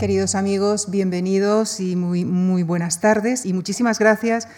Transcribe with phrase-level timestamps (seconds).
[0.00, 4.48] Queridos amigos, bienvenidos y muy, muy buenas tardes y muchísimas gracias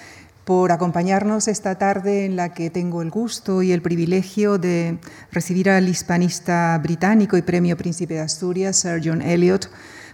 [0.44, 5.00] por acompañarnos esta tarde en la que tengo el gusto y el privilegio de
[5.32, 9.68] recibir al hispanista británico y premio Príncipe de Asturias, Sir John Eliot,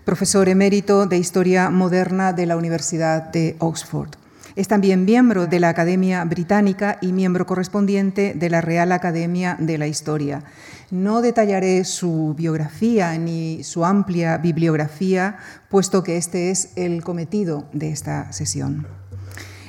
[0.06, 4.12] profesor emérito de Historia Moderna de la Universidad de Oxford.
[4.56, 9.76] Es también miembro de la Academia Británica y miembro correspondiente de la Real Academia de
[9.76, 10.42] la Historia.
[10.90, 15.36] No detallaré su biografía ni su amplia bibliografía,
[15.68, 18.86] puesto que este es el cometido de esta sesión.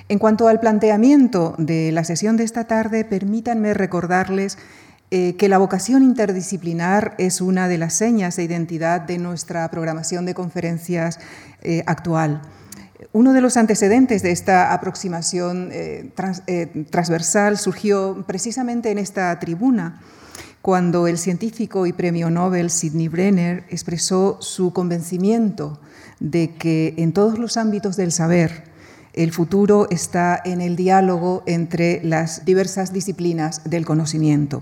[0.08, 4.58] En cuanto al planteamiento de la sesión de esta tarde, permítanme recordarles
[5.12, 10.26] eh, que la vocación interdisciplinar es una de las señas de identidad de nuestra programación
[10.26, 11.20] de conferencias
[11.62, 12.42] eh, actual.
[13.12, 16.12] Uno de los antecedentes de esta aproximación eh,
[16.90, 20.02] transversal surgió precisamente en esta tribuna
[20.70, 25.80] cuando el científico y premio Nobel Sidney Brenner expresó su convencimiento
[26.20, 28.66] de que en todos los ámbitos del saber
[29.14, 34.61] el futuro está en el diálogo entre las diversas disciplinas del conocimiento.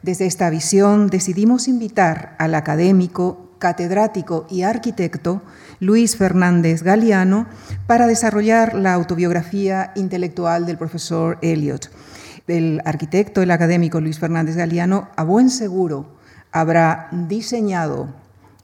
[0.00, 5.42] Desde esta visión decidimos invitar al académico, catedrático y arquitecto
[5.80, 7.46] Luis Fernández Galiano
[7.86, 11.90] para desarrollar la autobiografía intelectual del profesor Eliot
[12.46, 16.16] el arquitecto, el académico Luis Fernández Galiano, a buen seguro
[16.52, 18.14] habrá diseñado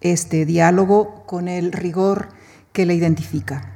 [0.00, 2.28] este diálogo con el rigor
[2.72, 3.74] que le identifica.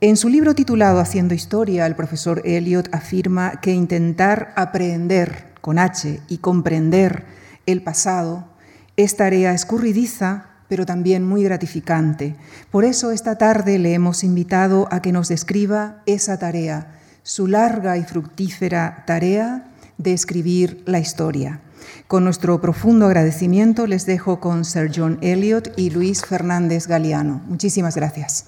[0.00, 6.20] En su libro titulado Haciendo Historia, el profesor Eliot afirma que intentar aprender con H
[6.28, 7.24] y comprender
[7.66, 8.48] el pasado
[8.96, 12.34] es tarea escurridiza, pero también muy gratificante.
[12.70, 17.96] Por eso esta tarde le hemos invitado a que nos describa esa tarea su larga
[17.96, 21.60] y fructífera tarea de escribir la historia.
[22.06, 27.42] Con nuestro profundo agradecimiento les dejo con Sir John Eliot y Luis Fernández Galeano.
[27.46, 28.46] Muchísimas gracias.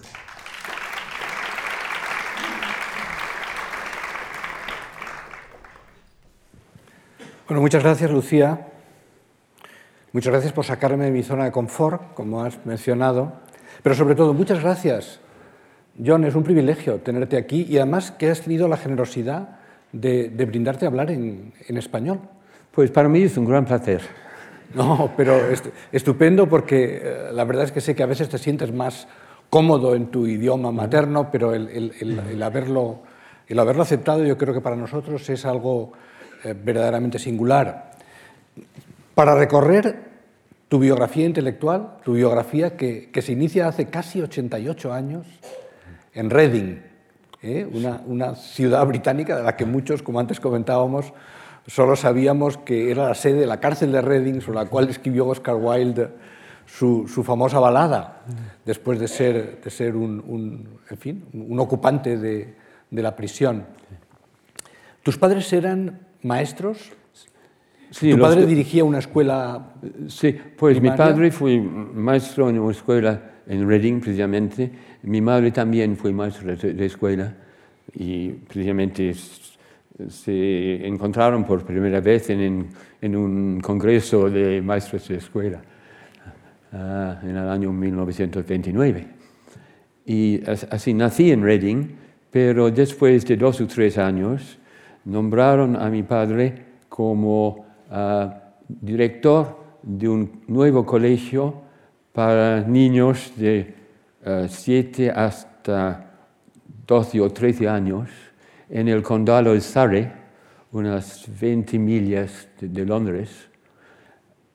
[7.46, 8.68] Bueno, muchas gracias, Lucía.
[10.12, 13.32] Muchas gracias por sacarme de mi zona de confort, como has mencionado.
[13.82, 15.20] Pero sobre todo, muchas gracias
[16.02, 19.60] John, es un privilegio tenerte aquí y además que has tenido la generosidad
[19.92, 22.20] de, brindarte a hablar en, español.
[22.72, 24.00] Pues para mí es un gran placer.
[24.74, 25.38] No, pero
[25.92, 29.06] estupendo porque eh, la verdad es que sé que a veces te sientes más
[29.48, 33.02] cómodo en tu idioma materno, pero el, haberlo,
[33.46, 35.92] el haberlo aceptado yo creo que para nosotros es algo
[36.42, 37.92] eh, verdaderamente singular.
[39.14, 39.96] Para recorrer
[40.68, 45.26] tu biografía intelectual, tu biografía que, que se inicia hace casi 88 años,
[46.14, 46.76] en Reading,
[47.42, 47.68] ¿eh?
[48.06, 51.12] una, ciudad británica de la que muchos, como antes comentábamos,
[51.66, 55.26] solo sabíamos que era la sede de la cárcel de Reading, sobre la cual escribió
[55.26, 56.08] Oscar Wilde
[56.66, 58.22] su, famosa balada,
[58.64, 62.54] después de ser, de ser un, en fin, un ocupante de,
[62.90, 63.66] la prisión.
[65.02, 66.92] ¿Tus padres eran maestros?
[67.90, 69.74] Sí, ¿Tu padre dirigía una escuela?
[70.08, 74.70] Sí, pues mi padre fue maestro en una escuela en Reading, precisamente,
[75.02, 77.34] mi madre también fue maestra de, escuela
[77.94, 79.14] y precisamente
[80.08, 82.68] se encontraron por primera vez en,
[83.02, 85.60] un congreso de maestros de escuela
[86.72, 89.06] ah, en el año 1929.
[90.06, 91.86] Y así nací en Reading,
[92.30, 94.58] pero después de dos o tres años
[95.04, 101.63] nombraron a mi padre como ah, director de un nuevo colegio
[102.14, 103.74] para niños de
[104.48, 106.12] 7 hasta
[106.86, 108.08] 12 o 13 años
[108.70, 110.10] en el condado de Surrey,
[110.70, 113.48] unas 20 millas de, Londres.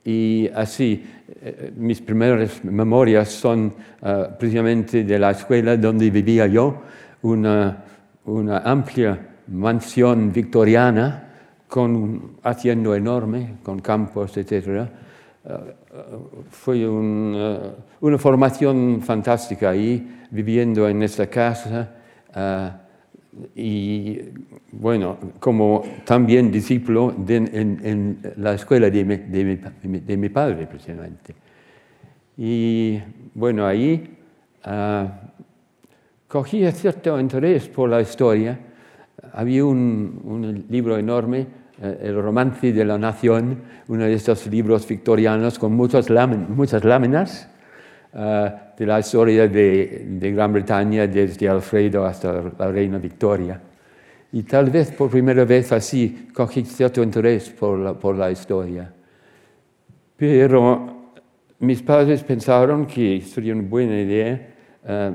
[0.05, 1.05] Y así,
[1.41, 6.81] eh, mis primeras memorias son eh, precisamente de la escuela donde vivía yo,
[7.21, 7.83] una,
[8.63, 11.27] amplia mansión victoriana
[11.67, 14.87] con un haciendo enorme, con campos, etc
[16.51, 21.95] fue una formación fantástica ahí, viviendo en esta casa.
[23.55, 24.19] Y
[24.71, 31.35] bueno, como también discípulo en, la escuela de mi, padre, precisamente.
[32.37, 32.99] Y
[33.33, 34.17] bueno, ahí
[36.27, 38.57] cogí cierto interés por la historia.
[39.33, 41.45] Había un, libro enorme eh,
[41.81, 47.49] el romance de la nación, uno de estos libros victorianos con muchas, láminas
[48.13, 53.61] eh, de la historia de, Gran Bretaña desde Alfredo hasta la reina Victoria.
[54.31, 58.91] Y tal vez por primera vez así cogí cierto interés por la, historia.
[60.17, 61.13] Pero
[61.59, 64.47] mis padres pensaron que sería una buena idea
[64.85, 65.11] eh,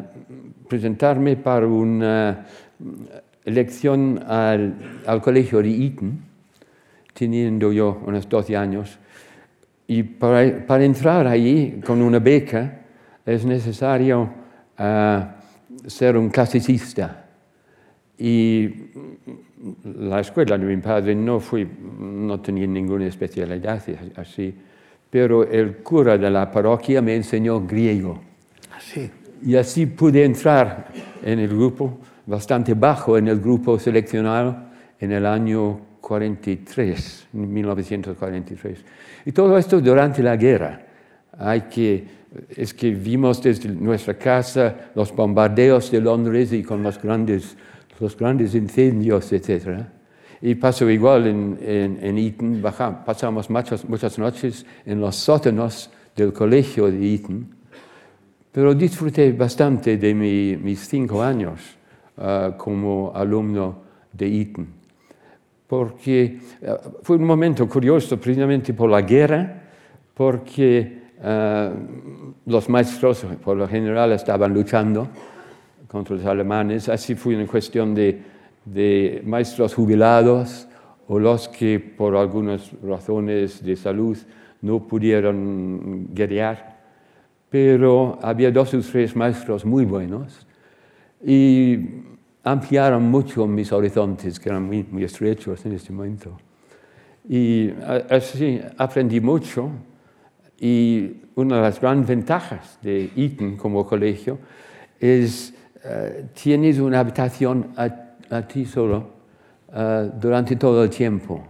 [0.68, 2.46] presentarme para una
[3.44, 6.33] elección al, al, colegio de Eton,
[7.14, 8.98] teniendo yo unos 12 años.
[9.86, 12.80] Y para, para entrar allí con una beca
[13.24, 14.28] es necesario
[14.78, 17.24] uh, ser un clasicista.
[18.18, 18.70] Y
[19.84, 21.66] la escuela de mi padre no, fui,
[21.98, 23.82] no tenía ninguna especialidad
[24.16, 24.54] así,
[25.10, 28.20] pero el cura de la parroquia me enseñó griego.
[28.76, 29.10] Así.
[29.44, 30.88] Y así pude entrar
[31.22, 34.56] en el grupo, bastante bajo en el grupo seleccionado
[34.98, 38.78] en el año 43, 1943.
[39.24, 40.82] Y todo esto durante la guerra.
[41.38, 42.04] Hay que,
[42.54, 47.56] es que vimos desde nuestra casa los bombardeos de Londres y con los grandes,
[47.98, 49.80] los grandes incendios, etc.
[50.42, 52.62] Y pasó igual en, en, Eton,
[53.06, 57.48] pasamos muchas, muchas noches en los sótanos del colegio de Eton,
[58.52, 61.60] pero disfruté bastante de mis cinco años
[62.18, 64.83] uh, como alumno de Eton,
[65.76, 69.62] porque uh, fue un momento curioso precisamente por la guerra,
[70.14, 75.08] porque uh, los maestros por lo general estaban luchando
[75.88, 78.22] contra los alemanes, así fue una cuestión de,
[78.64, 80.68] de maestros jubilados
[81.08, 84.16] o los que por algunas razones de salud
[84.62, 86.78] no pudieron guerrear.
[87.50, 90.46] Pero había dos o tres maestros muy buenos
[91.20, 92.13] y
[92.44, 96.36] ampliaron mucho mis horizontes, que eran muy, estrechos en este momento.
[97.28, 97.70] Y
[98.10, 99.70] así aprendí mucho
[100.60, 104.38] y una de las grandes ventajas de Eton como colegio
[105.00, 105.54] es
[105.84, 109.10] uh, tienes una habitación a, ti solo
[109.68, 111.42] uh, durante todo el tiempo.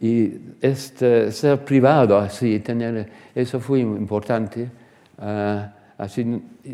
[0.00, 4.70] Y este, ser privado así, tener, eso fue importante
[5.18, 5.66] Uh,
[5.98, 6.24] así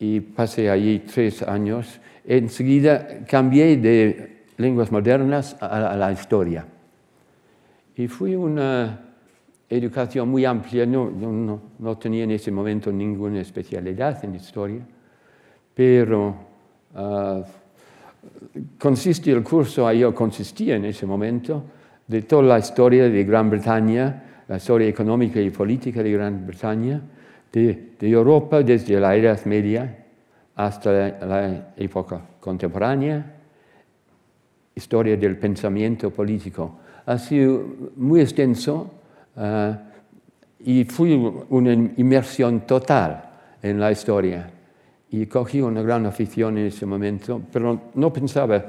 [0.00, 2.00] y pasé allí tres años.
[2.24, 6.66] Enseguida cambié de lenguas modernas a, la historia.
[7.96, 9.00] Y fui una
[9.68, 14.80] educación muy amplia, no, no, no, tenía en ese momento ninguna especialidad en historia,
[15.74, 16.34] pero
[16.94, 17.44] uh,
[18.78, 21.64] consiste el curso, yo consistía en ese momento,
[22.06, 27.00] de toda la historia de Gran Bretaña, la historia económica y política de Gran Bretaña,
[27.52, 30.04] de, Europa desde la Edad Media
[30.54, 33.34] hasta la, época contemporánea,
[34.74, 36.78] historia del pensamiento político.
[37.06, 37.64] Ha sido
[37.96, 38.90] muy extenso
[39.36, 39.74] uh,
[40.60, 41.16] y fue
[41.48, 43.22] una inmersión total
[43.62, 44.50] en la historia
[45.10, 48.62] y cogí una gran afición en ese momento, pero no pensaba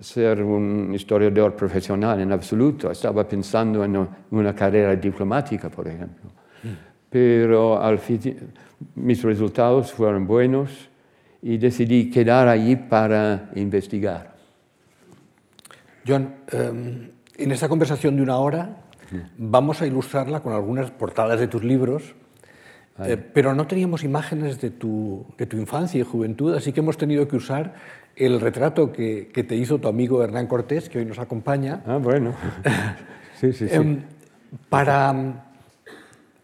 [0.00, 6.30] ser un historiador profesional en absoluto, estaba pensando en una carrera diplomática, por ejemplo.
[6.62, 6.68] Mm.
[7.08, 8.52] Pero al fin,
[8.96, 10.90] mis resultados fueron buenos
[11.40, 14.34] y decidí quedar allí para investigar.
[16.06, 18.82] John, em, en esta conversación de una hora
[19.38, 22.14] vamos a ilustrarla con algunas portadas de tus libros
[23.04, 26.96] eh, pero no teníamos imágenes de tu, de tu, infancia y juventud, así que hemos
[26.96, 27.74] tenido que usar
[28.14, 31.82] el retrato que, que, te hizo tu amigo Hernán Cortés, que hoy nos acompaña.
[31.86, 32.32] Ah, bueno.
[33.40, 33.74] sí, sí, sí.
[33.74, 34.02] Em,
[34.68, 35.34] para mm,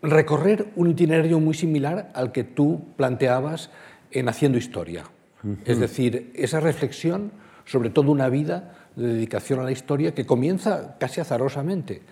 [0.03, 3.71] recorrer un itinerario muy similar al que tú planteabas
[4.11, 5.05] en Haciendo Historia.
[5.65, 7.33] Es decir, esa reflexión
[7.65, 12.03] sobre toda una vida de dedicación a la historia que comienza casi azarosamente.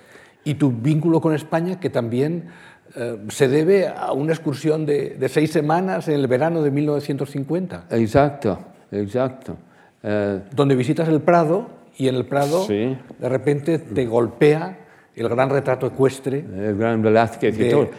[0.42, 2.49] Y tu vínculo con España que también
[2.97, 7.87] eh, se debe a una excursión de, seis semanas en el verano de 1950.
[7.90, 8.59] Exacto,
[8.90, 9.56] exacto.
[10.02, 12.97] Eh, donde visitas el Prado y en el Prado de
[13.28, 14.78] repente te golpea
[15.14, 16.38] el gran retrato ecuestre.
[16.38, 17.56] El gran Velázquez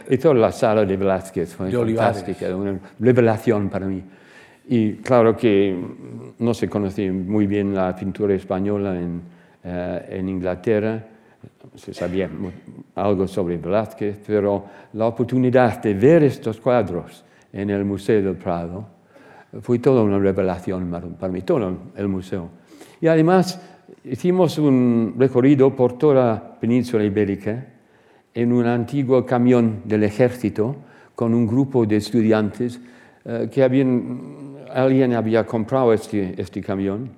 [0.10, 4.03] y, toda la sala de Velázquez fue fantástica, una revelación para mí.
[4.67, 5.77] Y claro que
[6.39, 9.21] no se conocía muy bien la pintura española en,
[9.63, 11.03] eh, en Inglaterra,
[11.75, 12.29] se sabía
[12.95, 17.23] algo sobre Velázquez, pero la oportunidad de ver estos cuadros
[17.53, 18.85] en el Museo del Prado
[19.61, 22.49] fue toda una revelación para mí, todo el museo.
[23.01, 23.59] Y además
[24.03, 27.67] hicimos un recorrido por toda la península ibérica
[28.33, 30.75] en un antiguo camión del ejército
[31.15, 32.79] con un grupo de estudiantes
[33.25, 37.09] eh, que habían, alguien había comprado este, este camión.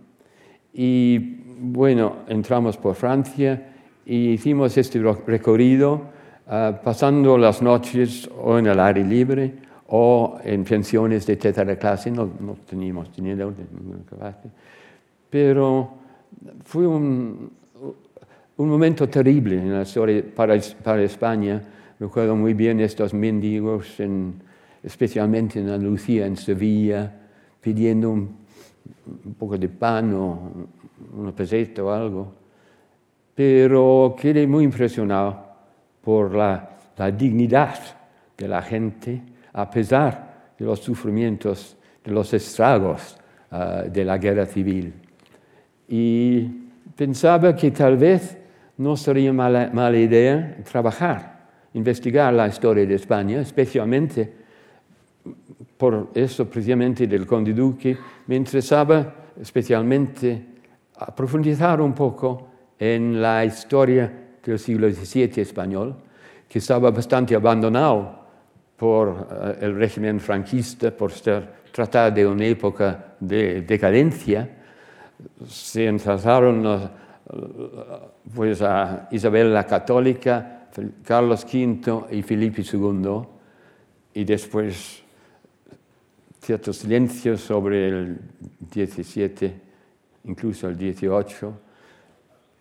[0.73, 1.19] Y
[1.59, 3.72] bueno, entramos por Francia
[4.05, 5.93] y hicimos este recorrido
[6.47, 9.53] uh, pasando las noches o en el aire libre
[9.87, 13.53] o en pensiones de tercera clase, no, no teníamos dinero,
[15.29, 15.89] pero
[16.63, 17.51] fue un,
[18.57, 21.61] un, momento terrible en la historia para, para España.
[21.99, 24.33] Recuerdo muy bien estos mendigos, en,
[24.81, 27.11] especialmente en Andalucía, en Sevilla,
[27.61, 28.35] pidiendo un,
[29.25, 30.51] un poco de pan o
[31.15, 32.42] una peseta o algo
[33.35, 35.43] pero quedé muy impresionado
[36.01, 36.69] por la,
[37.17, 37.79] dignidad
[38.37, 39.21] de la gente,
[39.53, 43.17] a pesar de los sufrimientos, de los estragos
[43.49, 44.93] ah, de la guerra civil.
[45.87, 46.41] Y
[46.95, 48.37] pensaba que tal vez
[48.77, 54.43] no sería mala, mala idea trabajar, investigar la historia de España, especialmente
[55.77, 57.97] por eso precisamente del Conde Duque,
[58.27, 60.45] me interesaba especialmente
[61.15, 64.11] profundizar un poco en la historia
[64.43, 65.95] del siglo XVII español,
[66.47, 68.23] que estaba bastante abandonado
[68.77, 74.49] por eh, el régimen franquista, por ser tratado de una época de decadencia.
[75.47, 76.89] Se entrazaron eh,
[78.33, 80.67] pues, a Isabel la Católica,
[81.03, 83.21] Carlos V y Felipe II,
[84.15, 85.03] y después
[86.41, 88.19] cierto silencio sobre el
[88.71, 89.61] 17,
[90.25, 91.53] incluso el 18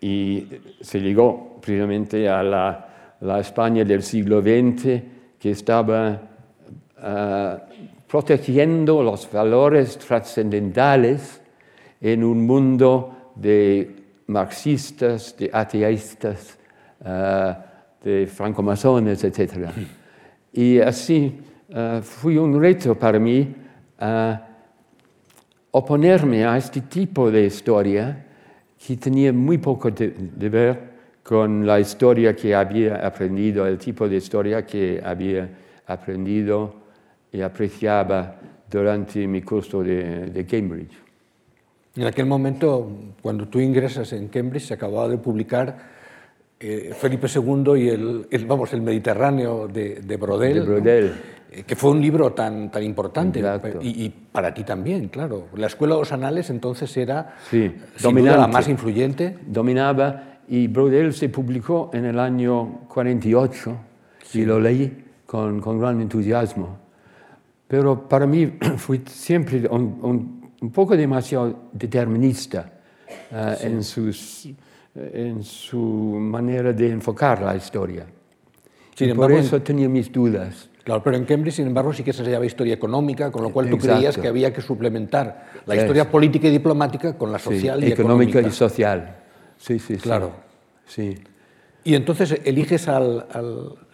[0.03, 0.49] y
[0.81, 2.89] se llegó precisamente a la,
[3.39, 5.01] España del siglo XX
[5.39, 6.19] que estaba
[6.97, 7.57] ah,
[8.05, 11.41] protegiendo los valores trascendentales
[12.01, 13.95] en un mundo de
[14.27, 16.59] marxistas, de ateístas,
[16.99, 17.53] uh,
[18.03, 19.69] de francomasones, etc.
[20.51, 23.55] Y así uh, fue un reto para mí
[25.71, 28.22] oponerme a este tipo de historia
[28.85, 34.17] que tenía muy poco de, ver con la historia que había aprendido, el tipo de
[34.17, 35.49] historia que había
[35.87, 36.75] aprendido
[37.31, 38.35] y apreciaba
[38.69, 40.91] durante mi curso de, Cambridge.
[41.95, 45.92] En aquel momento, cuando tú ingresas en Cambridge, se acababa de publicar
[46.65, 50.53] eh, Felipe II y el, vamos, el Mediterráneo de, de Brodel.
[50.53, 51.13] De Brodel.
[51.51, 53.43] Eh, que fue un libro tan, tan importante
[53.81, 55.47] y, para ti también, claro.
[55.55, 59.37] La Escuela de los Anales entonces era sí, la más influyente.
[59.45, 63.77] Dominaba y Brodel se publicó en el año 48
[64.33, 66.77] y lo leí con, con, gran entusiasmo.
[67.67, 72.71] Pero para mí fue siempre un, un, poco demasiado determinista
[73.31, 74.49] eh, en, sus,
[74.95, 78.05] en su manera de enfocar la historia.
[78.99, 80.69] y por eso tenía mis dudas.
[80.83, 83.69] Claro, pero en Cambridge, sin embargo, sí que se enseñaba historia económica, con lo cual
[83.69, 87.91] tú creías que había que suplementar la historia política y diplomática con la social y
[87.91, 88.41] económica.
[88.41, 89.15] y social.
[89.57, 90.31] Sí, sí, claro.
[90.85, 91.15] Sí.
[91.85, 93.25] Y entonces eliges al,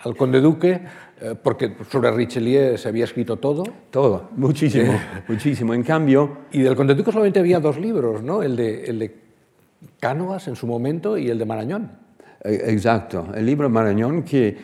[0.03, 0.81] al, conde duque
[1.21, 3.63] eh, porque sobre Richelieu se había escrito todo.
[3.89, 4.93] Todo, muchísimo,
[5.27, 5.73] muchísimo.
[5.73, 6.39] En cambio...
[6.51, 8.43] Y del conde duque solamente había dos libros, ¿no?
[8.43, 9.28] El de, el de
[9.99, 11.91] Cánovas en su momento y el de Marañón.
[12.43, 13.27] Eh, exacto.
[13.35, 14.57] El libro Marañón que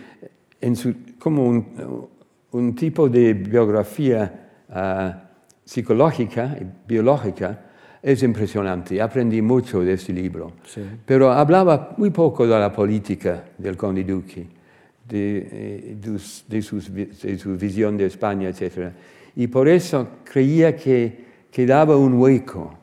[0.62, 2.10] en su, como un,
[2.52, 5.24] un tipo de biografía ah,
[5.64, 7.60] psicológica y biológica
[8.02, 9.02] es impresionante.
[9.02, 10.54] Aprendí mucho de este libro.
[11.06, 14.48] Pero hablaba muy poco de la política del conde Duque,
[15.08, 16.62] de, de, de,
[17.38, 18.92] su visión de España, etc.
[19.36, 22.78] Y por eso creía que quedaba un hueco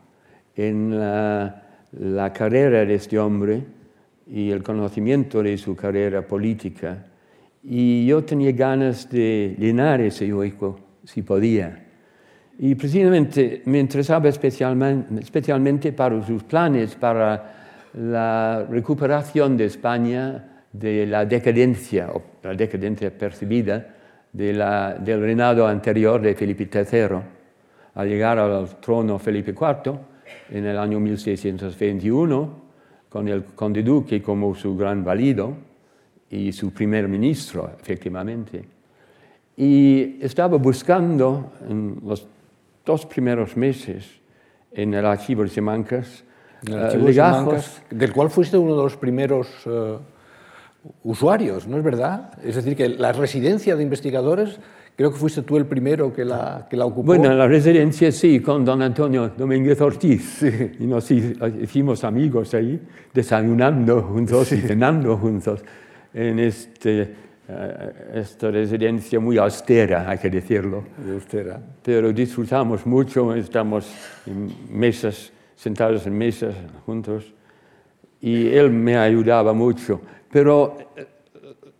[0.55, 1.62] en la,
[1.99, 3.63] la carrera de este hombre
[4.27, 7.05] y el conocimiento de su carrera política
[7.63, 11.79] y yo tenía ganas de llenar ese hueco, si podía.
[12.59, 21.05] Y precisamente me interesaba especialmente, especialmente para sus planes para la recuperación de España de
[21.05, 23.95] la decadencia, o la decadencia percibida
[24.31, 27.17] del reinado anterior de Felipe III.
[27.95, 29.99] Al llegar al trono Felipe IV,
[30.49, 32.63] en el año 1621
[33.09, 35.55] con el conde duque como su gran valido
[36.29, 38.65] y su primer ministro, efectivamente.
[39.55, 42.27] Y estaba buscando en los
[42.83, 44.19] dos primeros meses
[44.71, 46.23] en el archivo de Simancas
[46.67, 47.81] uh, legajos.
[47.89, 49.99] del cual fuiste uno de los primeros uh,
[51.03, 52.31] usuarios, ¿no es verdad?
[52.43, 54.59] Es decir, que la residencia de investigadores
[54.95, 57.03] Creo que fuiste tú el primero que la, que la ocupó.
[57.03, 60.37] Bueno, en la residencia sí, con don Antonio Domínguez Ortiz.
[60.39, 60.71] Sí.
[60.79, 62.79] Y nos hicimos amigos ahí,
[63.11, 64.55] desayunando juntos sí.
[64.55, 65.63] y cenando juntos
[66.13, 67.15] en este,
[67.49, 70.83] uh, esta residencia muy austera, hay que decirlo.
[71.03, 71.59] Muy austera.
[71.81, 73.91] Pero disfrutamos mucho, estamos
[74.27, 76.53] en mesas, sentados en mesas
[76.85, 77.33] juntos.
[78.21, 80.01] Y él me ayudaba mucho.
[80.31, 80.77] Pero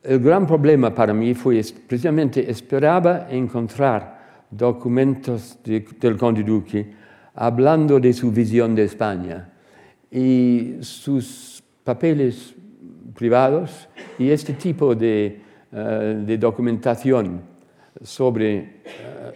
[0.03, 6.93] el gran problema para mí fue precisamente esperaba encontrar documentos de, del conde duque
[7.36, 9.50] hablando de su visión de España
[10.12, 12.53] y sus papeles
[13.15, 13.88] privados
[14.19, 15.41] y este tipo de,
[15.72, 17.53] de documentación
[18.01, 18.81] sobre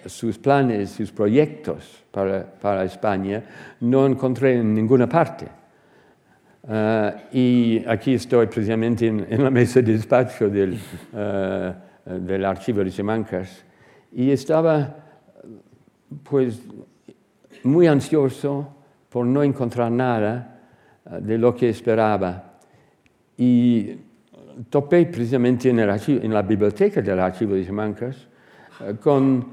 [0.06, 3.44] uh, sus planes, sus proyectos para España,
[3.82, 5.48] no encontré en ninguna parte.
[6.68, 10.78] Uh, y aquí estoy precisamente en, en, la mesa de despacho del,
[11.14, 13.64] uh, del archivo de Simancas.
[14.12, 14.98] Y estaba
[16.24, 16.62] pues
[17.64, 18.68] muy ansioso
[19.08, 20.60] por no encontrar nada
[21.06, 22.60] uh, de lo que esperaba.
[23.38, 23.96] Y
[24.70, 28.28] topé precisamente en, el archivo, en la biblioteca del archivo de Simancas
[29.02, 29.46] con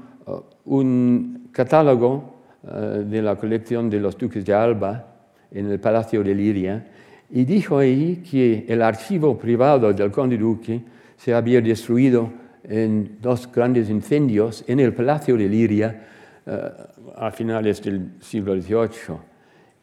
[0.65, 5.05] un catálogo de la colección de los duques de Alba
[5.51, 6.85] en el Palacio de Liria
[7.29, 10.81] y dijo ahí que el archivo privado del conde duque
[11.17, 12.29] se había destruido
[12.63, 16.03] en dos grandes incendios en el Palacio de Liria
[16.45, 16.51] uh,
[17.15, 19.17] a finales del siglo XVIII.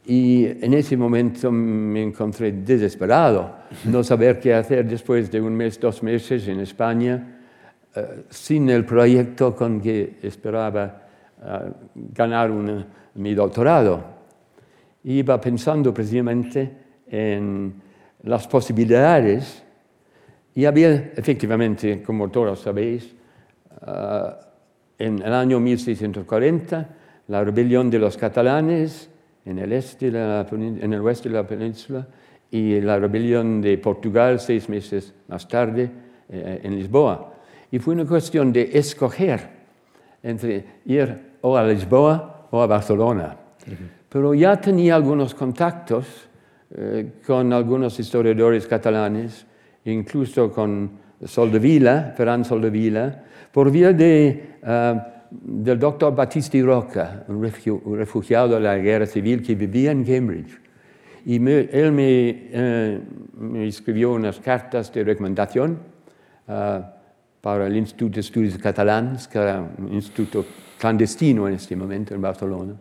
[0.04, 5.78] Y en ese momento me encontré desesperado, no saber qué hacer después de un mes,
[5.78, 7.40] dos meses en España,
[7.96, 11.02] uh, sin el proyecto con que esperaba
[11.38, 14.22] uh, ganar una, mi doctorado.
[15.04, 16.81] Iba pensando precisamente
[17.12, 17.74] en
[18.22, 19.62] las posibilidades
[20.54, 23.14] y había efectivamente, como todos sabéis,
[23.86, 24.32] uh,
[24.98, 26.88] en el año 1640
[27.28, 29.10] la rebelión de los catalanes
[29.44, 32.06] en el, este de la, en el oeste de la península
[32.50, 35.90] y la rebelión de Portugal seis meses más tarde
[36.28, 37.34] eh, en Lisboa.
[37.70, 39.48] Y fue una cuestión de escoger
[40.22, 43.36] entre ir o a Lisboa o a Barcelona.
[43.66, 43.76] Uh -huh.
[44.08, 46.28] Pero ya tenía algunos contactos
[46.74, 49.46] eh, con algunos historiadores catalanes,
[49.84, 50.90] incluso con
[51.22, 54.98] Soldevila, Ferran Soldevila, por vía de, uh,
[55.30, 57.42] del doctor Battisti Roca, un
[57.96, 60.58] refugiado de la guerra civil que vivía en Cambridge.
[61.26, 65.78] Y me, él me, uh, me, escribió unas cartas de recomendación
[66.48, 66.80] uh,
[67.42, 70.46] para el Instituto de Estudios Catalanes, que era un instituto
[70.78, 72.76] clandestino en este momento en Barcelona.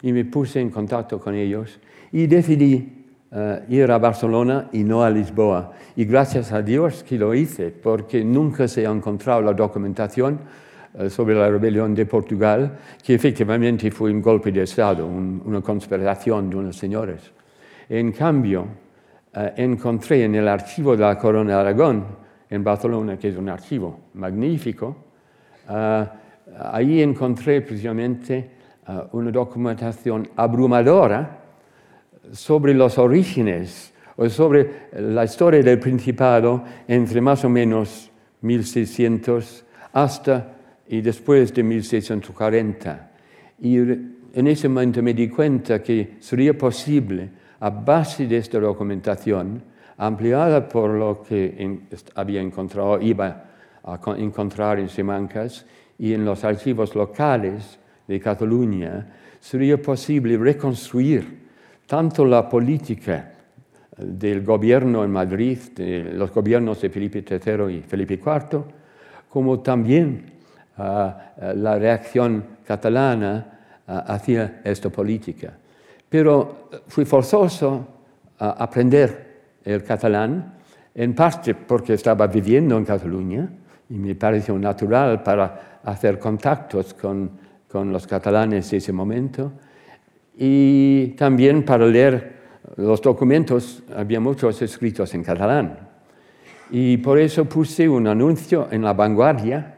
[0.00, 1.78] Y me puse en contacto con ellos
[2.12, 2.95] y decidí
[3.36, 5.72] uh, ir a Barcelona y no a Lisboa.
[5.94, 10.40] Y gracias a Dios que lo hice, porque nunca se ha encontrado la documentación
[10.94, 15.60] uh, sobre la rebelión de Portugal, que efectivamente fue un golpe de Estado, un, una
[15.60, 17.30] conspiración de unos señores.
[17.88, 22.04] En cambio, uh, encontré en el archivo de la Corona de Aragón,
[22.48, 24.96] en Barcelona, que es un archivo magnífico,
[25.66, 28.50] ahí encontré precisamente
[29.10, 31.35] una documentación abrumadora
[32.32, 38.10] sobre los orígenes o sobre la historia del Principado entre más o menos
[38.40, 40.54] 1600 hasta
[40.88, 43.10] y después de 1640.
[43.60, 49.62] Y en ese momento me di cuenta que sería posible, a base de esta documentación,
[49.96, 51.80] ampliada por lo que
[52.14, 53.44] había encontrado, iba
[53.82, 55.64] a encontrar en Simancas
[55.98, 59.06] y en los archivos locales de Cataluña,
[59.40, 61.45] sería posible reconstruir
[61.86, 63.32] tanto la política
[63.96, 68.62] del gobierno en Madrid, de los gobiernos de Felipe III y Felipe IV,
[69.28, 70.32] como también
[70.76, 70.82] uh,
[71.54, 75.54] la reacción catalana uh, hacia esta política.
[76.08, 77.86] Pero fui forzoso
[78.38, 79.26] a aprender
[79.64, 80.54] el catalán,
[80.94, 83.48] en parte porque estaba viviendo en Cataluña
[83.90, 87.30] y me pareció natural para hacer contactos con,
[87.68, 89.52] con los catalanes de ese momento,
[90.36, 92.36] y también para leer
[92.76, 95.78] los documentos, había muchos escritos en catalán.
[96.70, 99.76] Y por eso puse un anuncio en la vanguardia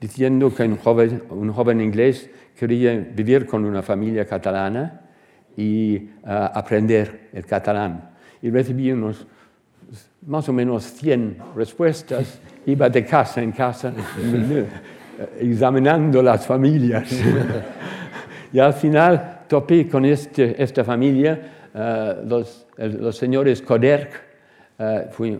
[0.00, 5.02] diciendo que un joven, un joven inglés quería vivir con una familia catalana
[5.56, 8.10] y aprender el catalán.
[8.42, 9.26] Y recibí unos
[10.26, 13.92] más o menos 100 respuestas, iba de casa en casa
[15.38, 17.10] examinando las familias.
[18.52, 24.12] y al final topé con este, esta familia, eh, los, los, señores Koderk,
[24.78, 25.36] uh, fui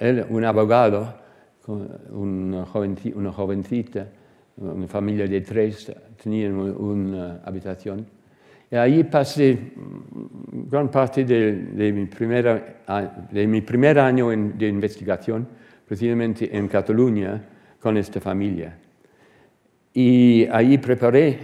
[0.00, 1.14] él, un abogado,
[2.10, 2.66] una,
[3.14, 4.06] una jovencita,
[4.58, 5.90] una familia de tres,
[6.22, 8.04] tenían una habitación.
[8.70, 9.58] Y ahí pasé
[10.70, 12.82] gran parte de, de, mi, primera,
[13.30, 15.48] de mi primer año de investigación,
[15.86, 17.42] precisamente en Cataluña,
[17.80, 18.76] con esta familia.
[19.94, 21.38] Y ahí preparé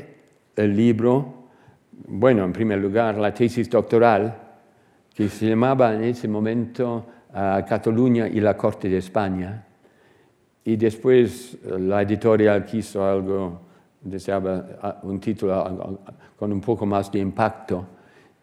[0.55, 1.44] el libro,
[2.07, 4.35] bueno, en primer lugar, la tesis doctoral,
[5.15, 9.65] que se llamaba en ese momento Cataluña y la Corte de España.
[10.65, 13.61] Y después la editorial quiso algo,
[14.01, 16.01] deseaba un título
[16.37, 17.87] con un poco más de impacto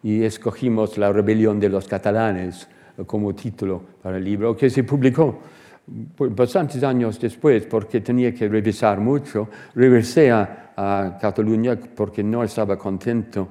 [0.02, 2.68] y escogimos La rebelión de los catalanes
[3.06, 5.38] como título para el libro, que se publicó
[5.86, 9.48] bastantes años después, porque tenía que revisar mucho.
[9.74, 13.46] Regresé a, Cataluña porque no estaba contento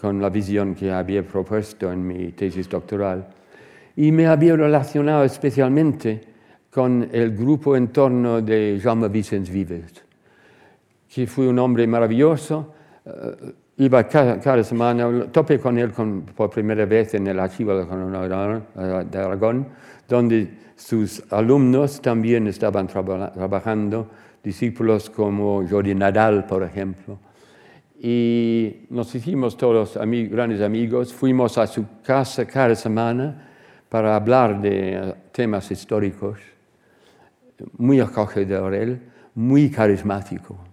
[0.00, 3.28] con la visión que había propuesto en mi tesis doctoral.
[3.94, 6.20] Y me había relacionado especialmente
[6.70, 10.02] con el grupo en torno de Jaume Vicens Vives,
[11.14, 12.72] que fue un hombre maravilloso,
[13.04, 13.10] eh,
[13.78, 19.66] iba cada, semana, topé con él por primera vez en el archivo de Aragón,
[20.08, 24.10] donde sus alumnos también estaban trabajando,
[24.42, 27.18] discípulos como Jordi Nadal, por ejemplo.
[28.00, 33.48] Y nos hicimos todos grandes amigos, fuimos a su casa cada semana
[33.88, 36.40] para hablar de eh, temas históricos,
[37.76, 39.00] muy acogedor él,
[39.34, 40.71] muy carismático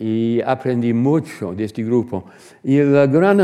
[0.00, 2.24] y aprendí mucho de este grupo.
[2.64, 3.40] Y la gran,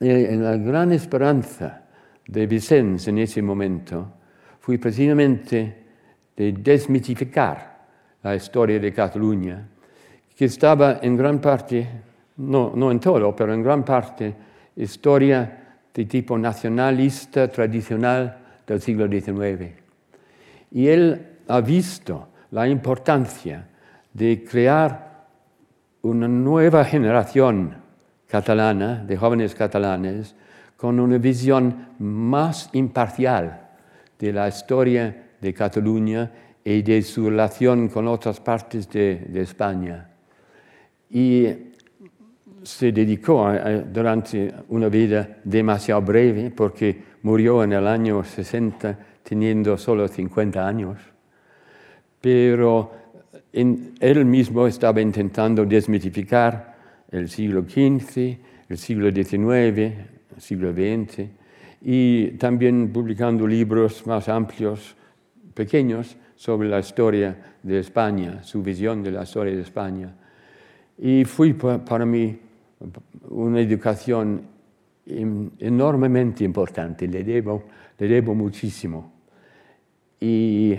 [0.00, 1.84] eh, la gran esperanza
[2.26, 4.14] de Vicens en ese momento
[4.58, 5.84] fue precisamente
[6.36, 7.78] de desmitificar
[8.24, 9.68] la historia de Cataluña,
[10.36, 11.86] que estaba en gran parte,
[12.38, 14.34] no, no en todo, pero en gran parte,
[14.74, 19.70] historia de tipo nacionalista tradicional del siglo XIX.
[20.72, 23.68] Y él ha visto la importancia
[24.12, 25.11] de crear
[26.02, 27.76] una nueva generación
[28.28, 30.34] catalana, de jóvenes catalanes,
[30.76, 33.70] con una visión más imparcial
[34.18, 36.30] de la historia de Cataluña
[36.64, 40.08] y de su relación con otras partes de, España.
[41.10, 41.46] Y
[42.62, 43.52] se dedicó
[43.92, 50.98] durante una vida demasiado breve, porque murió en el año 60 teniendo solo 50 años,
[52.20, 53.01] pero
[53.52, 56.76] él mismo estaba intentando desmitificar
[57.10, 58.38] el siglo XV,
[58.68, 59.78] el siglo XIX,
[60.34, 61.28] el siglo XX,
[61.82, 64.96] y también publicando libros más amplios,
[65.54, 70.14] pequeños, sobre la historia de España, su visión de la historia de España.
[70.98, 72.38] Y fue para mí
[73.28, 74.42] una educación
[75.06, 77.64] enormemente importante, le debo,
[77.98, 79.12] le debo muchísimo.
[80.18, 80.74] Y...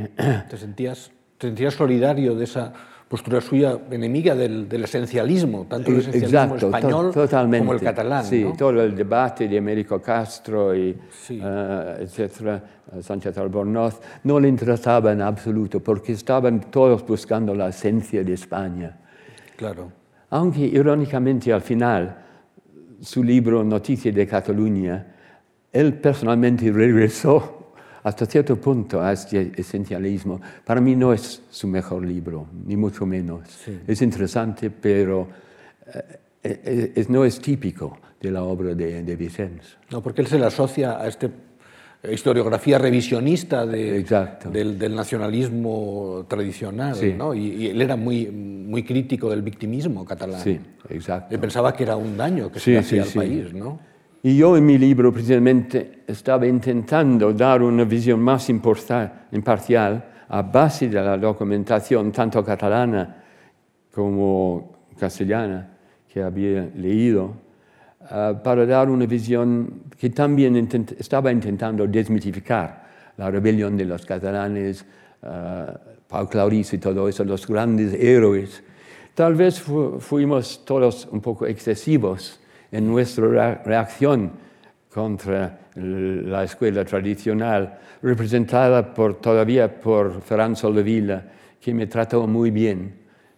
[0.49, 1.11] ¿Te sentías
[1.43, 2.71] sentías solidario de esa
[3.09, 8.23] postura suya enemiga del, esencialismo, tanto el esencialismo español como el catalán.
[8.23, 10.97] Sí, todo el debate de Américo Castro y
[11.29, 12.63] eh, etcétera,
[13.01, 18.97] Sánchez Albornoz, no le interesaba en absoluto, porque estaban todos buscando la esencia de España.
[19.57, 19.91] Claro.
[20.29, 22.17] Aunque irónicamente al final,
[23.01, 25.07] su libro Noticias de Cataluña,
[25.73, 27.62] él personalmente regresó
[28.03, 30.41] hasta cierto punto a este esencialismo.
[30.63, 33.41] Para mí no es su mejor libro, ni mucho menos.
[33.87, 35.27] Es interesante, pero
[36.43, 39.77] eh, eh, no es típico de la obra de, de Vicens.
[39.91, 41.29] No, porque él se le asocia a esta
[42.11, 44.03] historiografía revisionista de,
[44.51, 47.33] del, nacionalismo tradicional, ¿no?
[47.33, 50.41] y, él era muy, muy crítico del victimismo catalán.
[50.41, 51.33] Sí, exacto.
[51.33, 53.79] Él pensaba que era un daño que se hacía al país, ¿no?
[54.25, 60.87] Y yo en mi libro precisamente estaba intentando dar una visión más imparcial a base
[60.87, 63.21] de la documentación tanto catalana
[63.93, 65.75] como castellana
[66.07, 67.33] que había leído,
[68.09, 70.55] ah, para dar una visión que también
[70.97, 72.81] estaba intentando desmitificar
[73.17, 74.85] la rebelión de los catalanes,
[75.21, 75.73] uh,
[76.07, 78.63] Pau Clarice y todo eso, los grandes héroes.
[79.13, 79.61] Tal vez
[79.99, 82.39] fuimos todos un poco excesivos
[82.73, 84.31] en nuestra reacción
[84.91, 91.23] contra la escuela tradicional, representada por, todavía por Ferran Soldevila,
[91.61, 92.95] que me trató muy bien.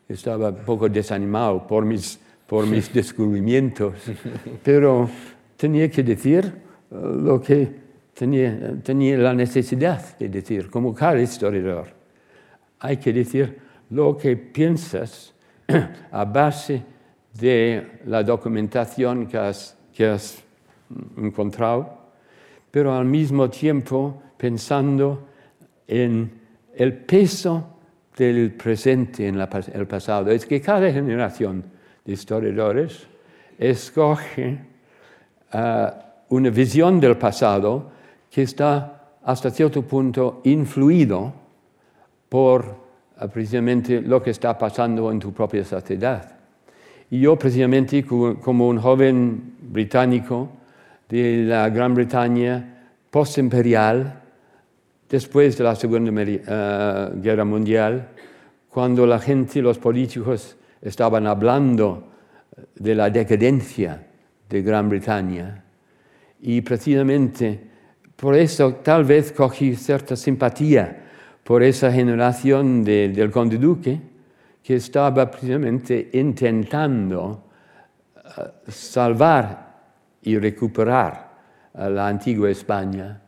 [0.08, 2.18] Estaba un poco desanimado por mis,
[2.48, 3.94] por mis descubrimientos,
[4.64, 5.10] pero
[5.58, 6.52] tenía que decir eh,
[6.92, 7.68] lo que
[8.14, 11.88] tenía, tenía la necesidad de decir, como cada historiador.
[12.80, 15.34] Hay que decir lo que piensas
[16.12, 16.95] a base
[17.38, 20.44] de la documentación que has, que has
[21.18, 21.98] encontrado,
[22.72, 25.28] pero al mismo tiempo pensando
[25.88, 26.32] en
[26.76, 27.76] el peso
[28.18, 30.32] del presente en el pasado.
[30.32, 31.64] Es que cada generación
[32.04, 33.08] de historiadores
[33.58, 34.60] escoge
[35.54, 35.58] uh,
[36.30, 37.92] una visión del pasado
[38.30, 41.34] que está hasta cierto punto influido
[42.30, 42.66] por
[43.20, 46.35] uh, precisamente lo que está pasando en tu propia sociedad.
[47.10, 50.50] Y yo precisamente como un joven británico
[51.08, 54.22] de la Gran Bretaña postimperial,
[55.10, 58.10] después de la Segunda uh, Guerra Mundial,
[58.70, 62.12] cuando la gente, los políticos estaban hablando
[62.76, 64.06] de la decadencia
[64.50, 65.64] de Gran Bretaña.
[66.42, 67.60] Y precisamente
[68.16, 71.04] por eso tal vez cogí cierta simpatía
[71.44, 74.00] por esa generación del conde duque
[74.66, 77.44] que estaba precisamente intentando
[78.16, 79.76] eh, salvar
[80.24, 81.36] y recuperar
[81.76, 83.22] la antigua España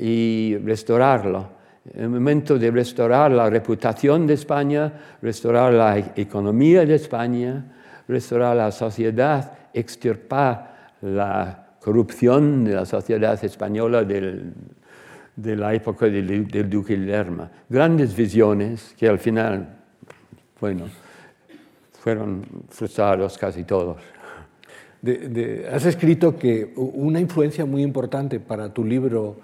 [0.00, 1.54] y restaurarlo.
[1.92, 7.64] En el momento de restaurar la reputación de España, restaurar la economía de España,
[8.08, 16.96] restaurar la sociedad, extirpar la corrupción de la sociedad española de la época del, duque
[16.96, 17.48] Lerma.
[17.68, 19.83] Grandes visiones que al final,
[20.64, 20.86] bueno,
[22.02, 23.98] fueron frustrados casi todos.
[25.70, 29.36] has escrito que una influencia muy importante para tu libro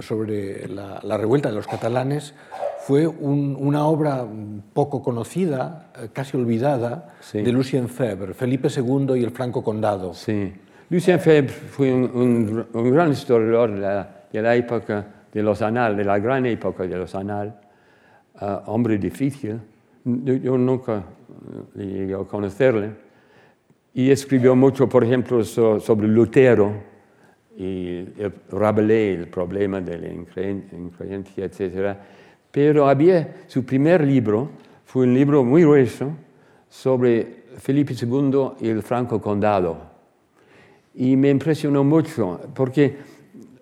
[0.00, 2.34] sobre la, revuelta de los catalanes
[2.80, 4.26] fue una obra
[4.72, 10.12] poco conocida, eh, casi olvidada, de Lucien Febvre, Felipe II y el Franco Condado.
[10.12, 10.52] Sí.
[10.90, 13.70] Lucien Febvre fue un, gran historiador
[14.32, 17.54] de la, época de los anales, de la gran época de los anales,
[18.40, 19.60] uh, hombre difícil.
[20.04, 21.04] Yo, nunca
[21.76, 22.90] eh, llegué a conocerle.
[23.94, 26.72] Y escribió mucho, por ejemplo, sobre Lutero,
[27.56, 31.96] y el Rabelais, el problema de la increencia, etc.
[32.50, 34.50] Pero había su primer libro,
[34.84, 36.10] fue un libro muy grueso
[36.68, 39.78] sobre Felipe II y el Franco Condado.
[40.94, 42.96] Y me impresionó mucho porque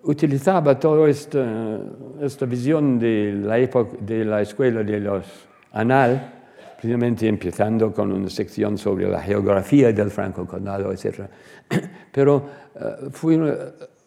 [0.03, 1.79] utilizaba toda esta,
[2.21, 5.25] esta visión de la, época, de la escuela de los
[5.73, 6.33] Anal,
[6.75, 11.21] precisamente empezando con una sección sobre la geografía del Franco Condado, etc.
[12.11, 13.37] Pero eh, fue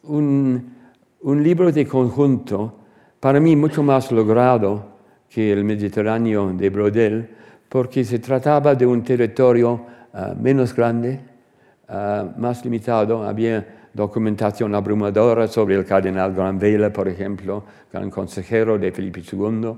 [0.03, 0.75] un,
[1.23, 2.81] un, libro de conjunto,
[3.19, 4.97] para mí mucho más logrado
[5.29, 7.31] que el Mediterráneo de Brodel,
[7.69, 11.19] porque se trataba de un territorio eh, menos grande,
[11.89, 13.25] eh, más limitado.
[13.25, 19.75] Había documentación abrumadora sobre el cardenal Granvela, por ejemplo, gran consejero de Felipe II,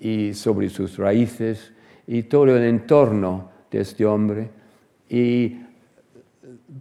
[0.00, 1.72] y sobre sus raíces
[2.06, 4.50] y todo el entorno de este hombre.
[5.08, 5.56] Y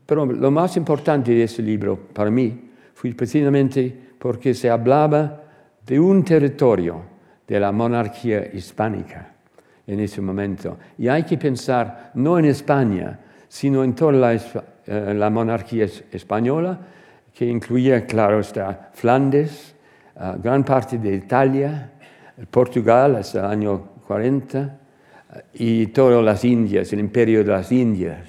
[0.06, 5.44] pero lo más importante de ese libro para mí fue precisamente porque se hablaba
[5.86, 7.02] de un territorio
[7.48, 9.34] de la monarquía hispánica
[9.86, 10.78] en ese momento.
[10.98, 16.80] Y hay que pensar no en España, sino en toda la, eh, monarquía española,
[17.34, 19.76] que incluía, claro está, Flandes,
[20.20, 21.92] eh, gran parte de Italia,
[22.46, 24.60] Portugal hasta el año 40
[25.34, 28.28] eh, y todas las Indias, el imperio de las Indias.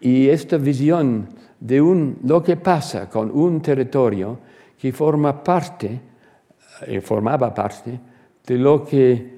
[0.00, 1.28] Y esta visión
[1.60, 4.38] de un, lo que pasa con un territorio
[4.78, 6.00] que forma parte,
[6.86, 7.98] eh, formaba parte
[8.46, 9.34] de lo que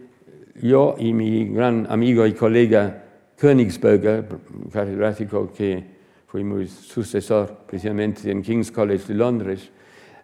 [0.62, 3.04] yo y mi gran amigo y colega
[3.36, 4.26] Königsberger,
[4.72, 5.84] catedrático que
[6.26, 9.70] fue mi sucesor precisamente en King's College de Londres,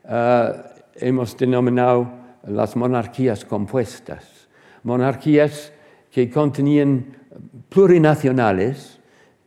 [0.08, 0.52] eh,
[0.94, 4.48] hemos denominado las monarquías compuestas,
[4.82, 5.72] monarquías
[6.10, 7.16] que contenían
[7.68, 8.98] plurinacionales,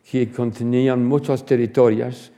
[0.09, 2.31] que contenían muchos territorios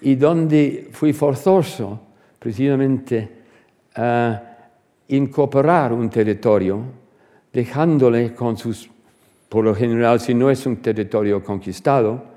[0.00, 2.00] y donde fue forzoso
[2.38, 3.28] precisamente
[5.08, 6.82] incorporar un territorio,
[7.52, 8.88] dejándole con sus,
[9.48, 12.30] por lo general, si no es un territorio conquistado,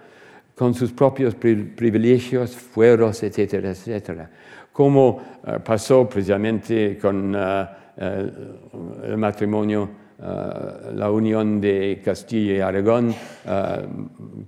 [0.56, 4.30] con sus propios privilegios, fueros, etcétera, etcétera.
[4.74, 13.14] Como eh, pasó precisamente con eh, el matrimonio eh, la unión de Castilla y Aragón
[13.46, 13.88] eh,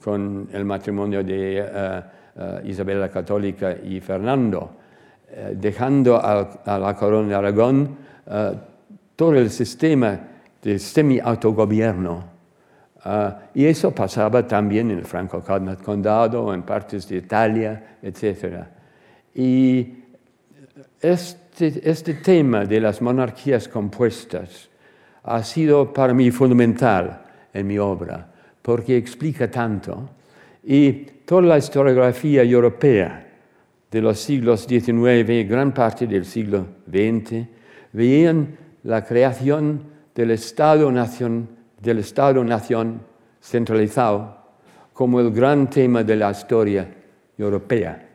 [0.02, 2.02] con el matrimonio de eh,
[2.66, 4.72] Isabel la Católica y Fernando,
[5.54, 7.98] dejando a, la corona de Aragón
[9.16, 10.20] todo el sistema
[10.62, 12.24] de semi-autogobierno
[13.54, 15.42] y eso pasaba también en el Franco
[15.84, 18.66] Condado, en partes de Italia, etc.
[19.34, 20.05] Y
[21.12, 24.70] este, este tema de las monarquías compuestas
[25.24, 27.22] ha sido para mí fundamental
[27.54, 28.28] en mi obra,
[28.62, 30.10] porque explica tanto.
[30.64, 30.92] Y
[31.26, 33.28] toda la historiografía europea
[33.90, 37.48] de los siglos XIX, gran parte del siglo XX,
[37.94, 41.50] veían la creación del Estado-nación
[41.82, 43.02] del Estado-nación
[43.42, 44.38] centralizado
[44.94, 46.88] como el gran tema de la historia
[47.38, 48.10] europea.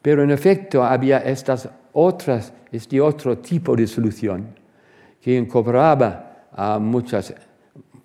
[0.00, 4.54] Pero en efecto había estas otras, este otro tipo de solución
[5.20, 7.34] que incorporaba a muchas,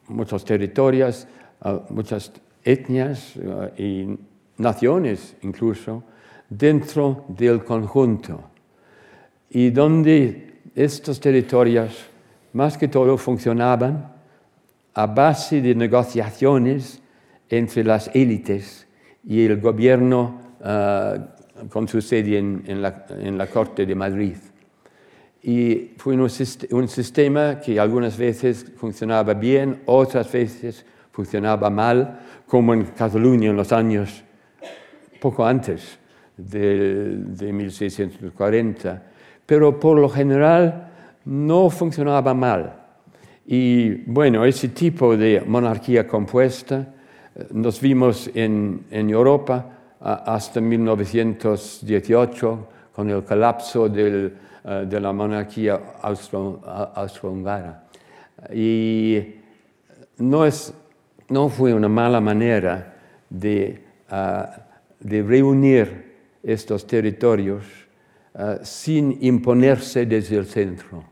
[0.07, 1.27] muchos territorios,
[1.61, 2.31] a muchas
[2.63, 6.03] etnias eh, y naciones incluso,
[6.49, 8.43] dentro del conjunto,
[9.49, 12.05] y donde estos territorios
[12.53, 14.13] más que todo funcionaban
[14.93, 17.01] a base de negociaciones
[17.49, 18.87] entre las élites
[19.25, 21.34] y el gobierno ah,
[21.69, 24.35] con su sede en, la, Corte de Madrid.
[25.43, 32.85] Y fue un, sistema que algunas veces funcionaba bien, otras veces funcionaba mal, como en
[32.85, 34.23] Cataluña en los años
[35.19, 35.97] poco antes
[36.35, 39.03] de, de 1640.
[39.45, 40.91] Pero por lo general
[41.25, 42.85] no funcionaba mal
[43.45, 46.93] y bueno, ese tipo de monarquía compuesta
[47.35, 49.74] eh, nos vimos en, en Europa
[50.05, 54.31] hasta 1918 con el colapso eh,
[54.87, 57.87] de la monarquía austrohúngara.
[58.53, 59.19] Y
[60.17, 60.71] no, es,
[61.29, 62.93] no fue una mala manera
[63.29, 64.57] de, ah,
[64.99, 66.13] de reunir
[66.43, 67.65] estos territorios
[68.35, 71.03] ah, sin imponerse desde el centro.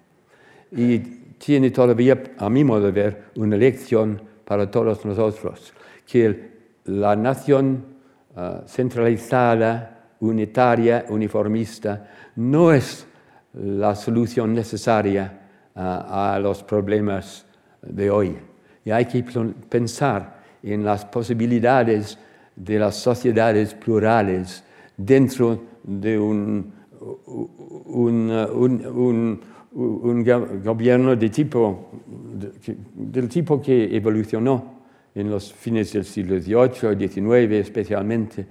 [0.71, 5.73] Y tiene todavía, a mi modo de ver, una lección para todos nosotros,
[6.05, 6.53] que
[6.85, 7.92] la nación
[8.35, 13.05] ah, centralizada, unitaria, uniformista, no es
[13.53, 15.41] la solución necesaria
[15.75, 17.45] ah, a los problemas
[17.81, 18.37] de hoy.
[18.85, 19.23] Y hay que
[19.69, 22.17] pensar en las posibilidades
[22.55, 24.63] de las sociedades plurales
[24.95, 26.73] dentro de un,
[30.63, 31.31] gobierno del
[33.29, 34.82] tipo que evolucionó
[35.15, 38.45] en los fines del siglo XVIII y XIX, especialmente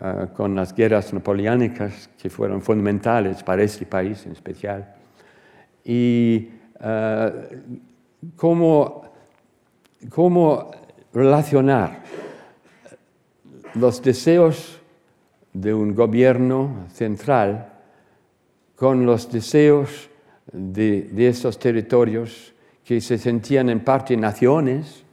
[0.00, 4.94] ah, con las guerras napoleónicas que fueron fundamentales para este país en especial.
[5.84, 6.48] Y
[6.80, 7.30] ah,
[8.36, 9.02] cómo,
[10.08, 10.70] cómo
[11.12, 12.02] relacionar
[13.74, 14.80] los deseos
[15.52, 17.72] de un gobierno central
[18.76, 20.08] con los deseos
[20.52, 25.04] de, de estos territorios que se sentían en parte naciones,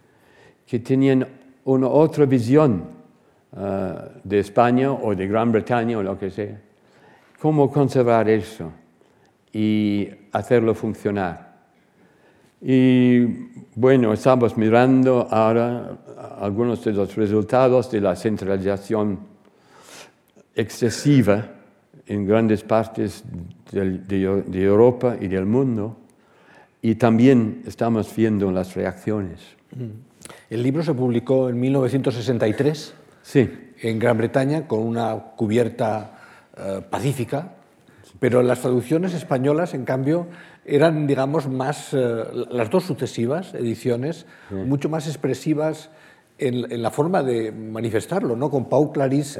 [0.68, 1.28] que tenían
[1.66, 2.84] una otra visión
[3.54, 6.60] ah, de España o de Gran Bretaña o lo que sea.
[7.40, 8.72] ¿Cómo conservar eso
[9.54, 11.56] y hacerlo funcionar?
[12.62, 13.26] Y
[13.76, 15.98] bueno, estamos mirando ahora
[16.40, 19.20] algunos de los resultados de la centralización
[20.56, 21.46] excesiva
[22.08, 23.24] en grandes partes
[23.72, 25.98] de, Europa y del mundo,
[26.82, 29.42] y también estamos viendo las reacciones.
[29.76, 30.15] Mm.
[30.50, 33.74] El libro se publicó en 1963 sí.
[33.82, 36.20] en Gran Bretaña con una cubierta
[36.58, 37.54] eh, pacífica,
[38.20, 40.28] pero las traducciones españolas, en cambio,
[40.66, 45.90] eran, digamos, más, eh, las dos sucesivas ediciones, mucho más expresivas
[46.38, 48.50] en, la forma de manifestarlo, ¿no?
[48.50, 49.40] con Pau Clarís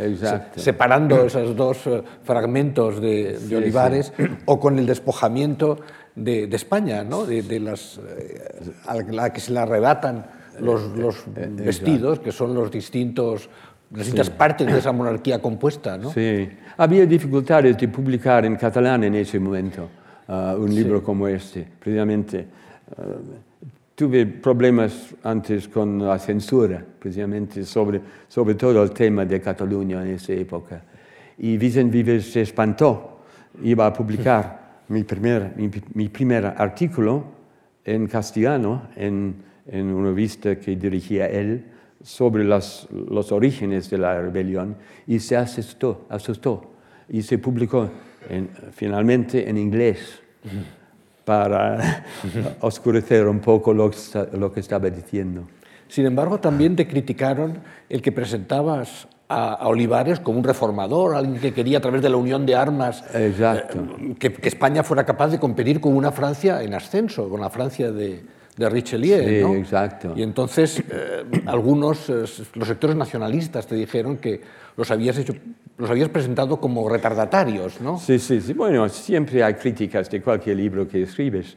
[0.56, 4.14] separando esos dos eh, fragmentos de, Olivares,
[4.46, 5.80] o con el despojamiento
[6.16, 7.26] de, España, ¿no?
[7.26, 10.26] de, las, eh, a la que se le arrebatan
[10.60, 13.50] los, los eh, vestidos, que son los distintos,
[13.92, 15.98] las distintas partes de esa monarquía compuesta.
[15.98, 16.12] ¿no?
[16.12, 19.90] Sí, había dificultades de publicar en catalán en ese momento
[20.28, 22.48] uh, un libro como este, precisamente.
[22.98, 23.56] Uh,
[23.96, 30.16] Tuve problemas antes con la censura, precisamente sobre, sobre todo el tema de Cataluña en
[30.16, 30.84] esa época.
[31.38, 33.22] Y Vicente Vives se espantó,
[33.64, 35.54] iba a publicar mi primer,
[35.94, 37.24] mi, primer artículo
[37.86, 39.36] en castellano, en,
[39.68, 41.66] en, una revista que dirigía él,
[42.04, 44.76] sobre los orígenes de la rebelión,
[45.08, 46.76] y se asustó, asustó
[47.10, 47.90] y se publicó
[48.72, 50.22] finalmente en inglés
[51.24, 52.06] para
[52.62, 55.48] oscurecer un poco lo, que estaba diciendo.
[55.88, 57.60] Sin embargo, también te criticaron
[57.90, 62.18] el que presentabas a, Olivares como un reformador, alguien que quería a través de la
[62.18, 63.34] unión de armas eh,
[64.20, 68.24] que, España fuera capaz de competir con una Francia en ascenso, con la Francia de,
[68.58, 69.24] de Richelieu.
[69.28, 69.56] Sí, ¿no?
[69.56, 70.14] exacto.
[70.16, 74.42] Y entonces eh, algunos, eh, los sectores nacionalistas te dijeron que
[74.78, 75.34] los habías, hecho,
[75.78, 77.98] los habías presentado como retardatarios, ¿no?
[78.00, 78.54] Sí, sí, sí.
[78.54, 81.56] Bueno, siempre hay críticas de cualquier libro que escribes.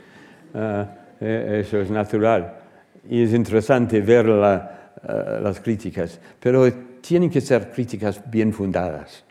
[1.21, 2.55] Eh, eso es natural.
[3.09, 6.21] Y es interesante ver la, eh, las críticas.
[6.41, 6.71] Pero
[7.01, 9.25] tienen que ser críticas bien fundadas.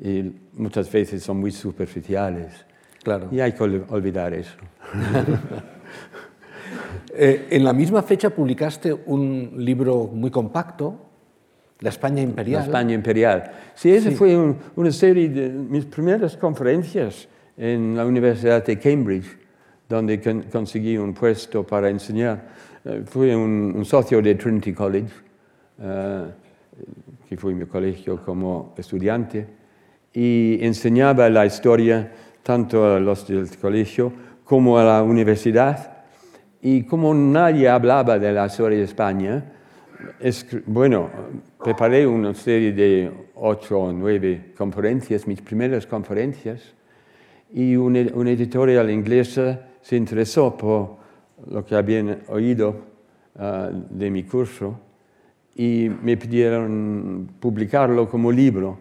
[0.00, 2.52] Y muchas veces son muy superficiales.
[3.02, 3.28] Claro.
[3.30, 4.54] Y hay que ol- olvidar eso.
[7.14, 11.02] Eh, en la misma fecha publicaste un libro muy compacto,
[11.80, 12.60] La España Imperial.
[12.60, 13.50] La España imperial.
[13.74, 14.16] Sí, esa Sí.
[14.16, 19.26] fue un- una serie de mis primeras conferencias en la Universidad de Cambridge,
[19.88, 22.48] donde con- conseguí un puesto para enseñar.
[22.84, 25.12] Eh, fui un, un socio de Trinity College,
[25.80, 26.24] eh,
[27.28, 29.46] que fue mi colegio como estudiante,
[30.14, 32.10] y enseñaba la historia
[32.42, 34.12] tanto a los del colegio
[34.44, 35.95] como a la universidad.
[36.62, 39.44] Y como nadie hablaba de la historia de España,
[40.20, 41.08] escri- bueno,
[41.62, 46.74] preparé una serie de ocho o nueve conferencias, mis primeras conferencias,
[47.52, 50.96] y una, una editorial inglesa se interesó por
[51.48, 52.76] lo que habían oído
[53.38, 54.80] ah, de mi curso
[55.54, 58.78] y me pidieron publicarlo como libro.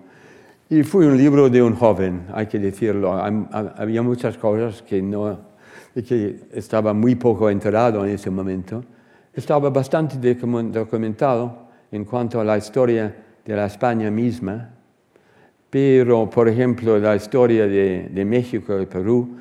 [0.67, 3.13] Y fue un libro de un joven, hay que decirlo.
[3.13, 5.45] Había muchas cosas que, no,
[5.96, 8.84] de que estaba muy poco enterado en ese momento.
[9.34, 13.16] Estaba bastante docu- documentado en cuanto a la historia
[13.46, 14.72] de la España misma,
[15.70, 19.38] pero, por ejemplo, la historia de, de México y Perú,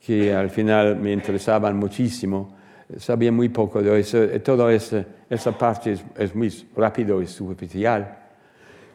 [0.00, 2.54] que al final me interesaban muchísimo,
[2.96, 4.24] sabía muy poco de eso.
[4.24, 8.16] y Toda esa, esa parte es, es muy rápido y superficial.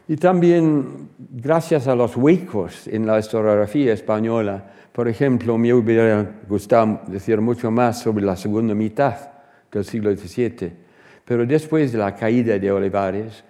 [0.06, 7.00] Y también, gracias a los huecos en la historiografía española, por ejemplo, me hubiera gustado
[7.06, 9.16] decir mucho más sobre la segunda mitad
[9.72, 10.72] del siglo XVII,
[11.24, 13.42] pero después de la caída de Olivares,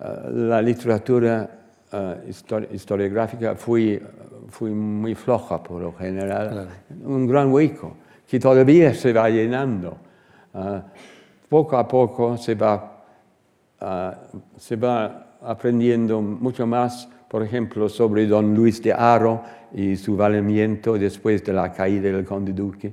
[0.00, 1.48] eh, la literatura
[1.92, 4.02] eh, histori- historiográfica fue,
[4.48, 6.68] fue muy floja por lo general,
[7.04, 7.96] un gran hueco
[8.26, 9.98] que todavía se va llenando.
[10.54, 10.82] Ah,
[11.48, 12.94] poco a poco se va
[14.56, 19.42] se va aprendiendo mucho más, por ejemplo, sobre don Luis de Haro
[19.74, 22.92] y su valimiento después de la caída del conde duque.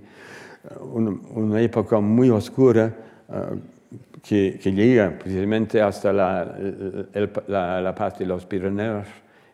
[0.70, 2.94] Ah, Una, una época muy oscura
[3.30, 3.52] ah,
[4.22, 6.56] que, que llega precisamente hasta la,
[7.14, 9.08] el- la, la paz de los Pirineos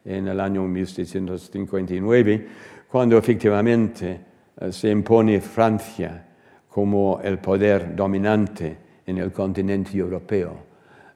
[0.06, 2.48] en el año 1659,
[2.90, 4.20] cuando efectivamente
[4.60, 6.26] eh, se impone Francia
[6.70, 10.56] como el poder dominante en el continente europeo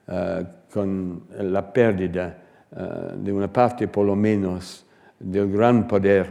[0.08, 0.46] eh,
[0.76, 2.36] con la pérdida
[2.76, 4.84] eh, de una parte por lo menos
[5.18, 6.26] del gran poder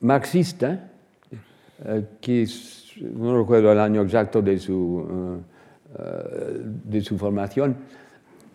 [0.00, 0.88] marxista
[1.84, 2.46] eh, que
[3.00, 5.40] no recuerdo el año exacto de su,
[5.98, 7.76] eh, de su formación,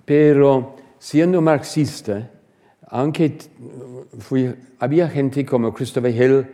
[0.05, 2.29] pero siendo marxista,
[2.89, 3.37] aunque
[4.19, 6.45] fui- había gente como Christopher Hill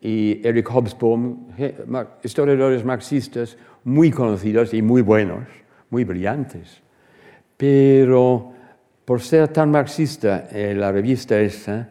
[0.00, 1.48] y Eric Hobsbawm,
[2.22, 5.44] historiadores marxistas muy conocidos y muy buenos,
[5.90, 6.80] muy brillantes,
[7.56, 8.52] pero
[9.04, 11.88] por ser tan marxista eh, la revista esa,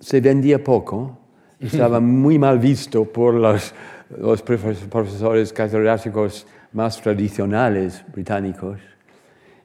[0.00, 1.18] se vendía poco,
[1.60, 3.74] estaba muy mal visto por los,
[4.18, 8.80] los profesores catedráticos más tradicionales británicos.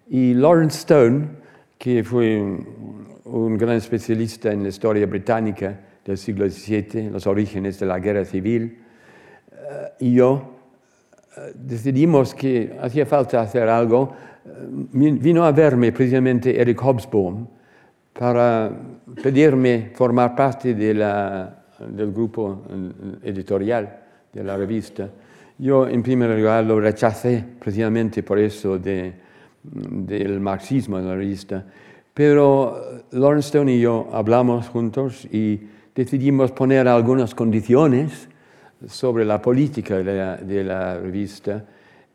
[0.10, 1.28] Y Lawrence Stone,
[1.78, 2.60] que fue
[3.26, 8.26] un, gran especialista en la historia británica del siglo XVII, los orígenes de la guerra
[8.26, 8.80] civil,
[9.52, 10.56] eh, y yo
[11.38, 14.14] eh, decidimos que hacía falta hacer algo.
[14.46, 17.48] Eh, vino a verme precisamente Eric Hobsbawm
[18.14, 18.72] para
[19.22, 20.94] pedirme formar parte de
[21.90, 22.64] del grupo
[23.22, 24.00] editorial
[24.32, 25.10] de la revista.
[25.58, 29.14] Yo, en primer lugar, lo rechacé precisamente por eso de,
[29.64, 31.66] del marxismo en la revista,
[32.16, 35.60] pero Lawrence Stone y yo hablamos juntos y
[35.94, 38.30] decidimos poner algunas condiciones
[38.88, 41.66] sobre la política de la, revista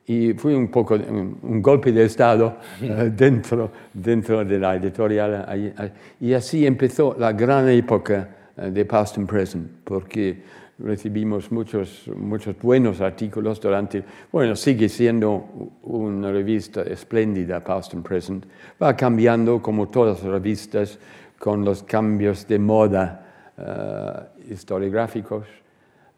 [0.07, 5.93] y fue un poco un, golpe de Estado eh, dentro, dentro de la editorial.
[6.19, 10.43] Y así empezó la gran época eh, de Past and Present, porque
[10.83, 14.03] recibimos muchos, muchos buenos artículos durante,
[14.33, 18.45] bueno, sigue siendo una revista espléndida, Past and Present,
[18.83, 20.99] va cambiando como todas las revistas
[21.39, 25.47] con los cambios de moda uh, historiográficos,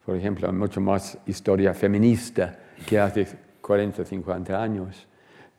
[0.05, 3.27] por ejemplo, mucho más historia feminista que hace
[3.61, 5.07] 40 o 50 años.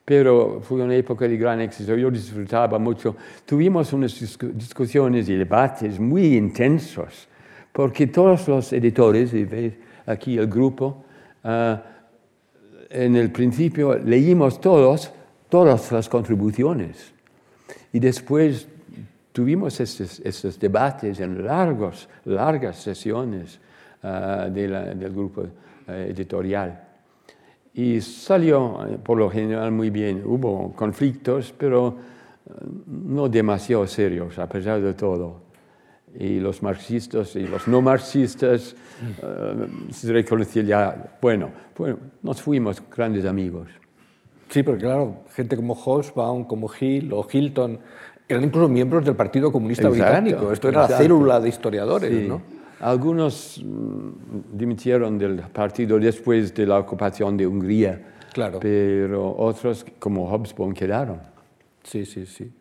[0.06, 3.16] Pero fue una época de gran éxito, yo disfrutaba mucho.
[3.46, 4.20] Tuvimos unas
[4.54, 7.30] discusiones y debates muy intensos
[7.74, 9.74] porque todos los editores, y veis
[10.06, 11.04] aquí el grupo,
[11.44, 11.82] ah,
[12.90, 15.12] en el principio leímos todos,
[15.50, 17.12] todas las contribuciones
[17.92, 18.68] y después
[19.32, 23.60] tuvimos estos, debates en largos, largas sesiones
[24.04, 25.44] ah, del grupo
[25.88, 26.88] eh, editorial.
[27.74, 30.22] Y salió eh, por lo general muy bien.
[30.24, 31.98] Hubo conflictos, pero
[32.46, 32.52] eh,
[32.88, 35.43] no demasiado serios, a pesar de todo
[36.20, 38.76] y los marxistas y los no marxistas
[39.22, 41.04] uh, se reconciliaron.
[41.22, 43.70] Bueno, bueno, nos fuimos grandes amigos.
[44.50, 47.80] Sí, porque claro, gente como Hobsbawm, como Hill o Hilton,
[48.28, 50.52] eran incluso miembros del Partido Comunista Británico.
[50.52, 52.42] Esto era la célula de historiadores, ¿no?
[52.80, 58.02] Algunos mm, dimitieron del partido después de la ocupación de Hungría,
[58.34, 58.60] claro.
[58.60, 61.20] pero otros, como Hobsbawm, quedaron.
[61.84, 62.52] Sí, sí, sí.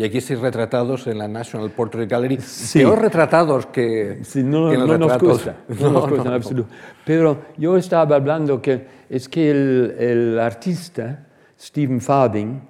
[0.00, 2.78] Y aquí sí retratados en la National Portrait Gallery, sí.
[2.78, 6.70] peor retratados que, sí, no, no nos gusta, no, nos gusta en absoluto.
[7.04, 11.26] Pero yo estaba hablando que es que el, el artista,
[11.60, 12.62] Stephen Farding,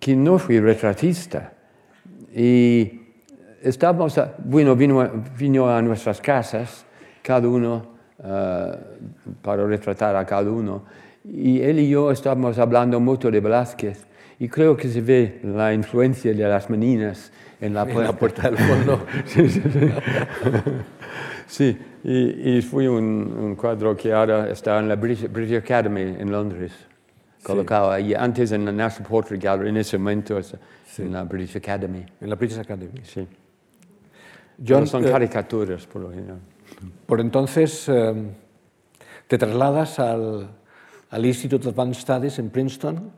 [0.00, 1.52] que no fue retratista,
[2.34, 3.02] y
[3.62, 5.08] estábamos, bueno, vino,
[5.38, 6.84] vino a nuestras casas,
[7.22, 7.86] cada uno,
[8.18, 8.24] uh,
[9.40, 10.82] para retratar a cada uno,
[11.24, 14.08] y él y yo estábamos hablando mucho de Velázquez,
[14.38, 17.30] y creo que se ve la influencia de las meninas
[17.60, 18.50] en la, puerta.
[18.50, 19.06] del fondo.
[21.46, 26.72] sí, y, fue un, cuadro que ahora está en la British, Academy en Londres,
[27.42, 30.38] colocado ahí, antes en la National Portrait Gallery, en ese momento
[30.98, 32.04] en la British Academy.
[32.20, 33.00] En la British Academy.
[33.02, 33.26] Sí.
[34.66, 36.38] John, son eh, caricaturas, por lo general.
[37.06, 38.14] Por entonces, eh,
[39.26, 40.48] te trasladas al,
[41.10, 43.12] al Institute of Advanced Studies en Princeton,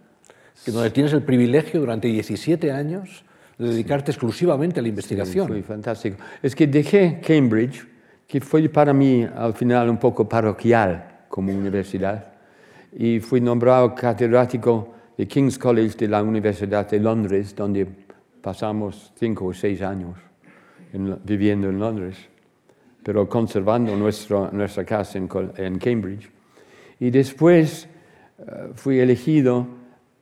[0.64, 3.24] que donde tienes el privilegio durante 17 años
[3.58, 5.46] de dedicarte exclusivamente a la investigación.
[5.46, 6.16] Sí, fue fantástico.
[6.42, 7.86] Es que dejé Cambridge,
[8.26, 12.32] que fue para mí al final un poco parroquial como universidad,
[12.92, 17.86] y fui nombrado catedrático de King's College de la Universidad de Londres, donde
[18.40, 20.16] pasamos cinco o seis años
[21.24, 22.16] viviendo en Londres,
[23.02, 26.30] pero conservando nuestro, nuestra casa en, en Cambridge.
[26.98, 27.88] Y después
[28.38, 29.66] uh, fui elegido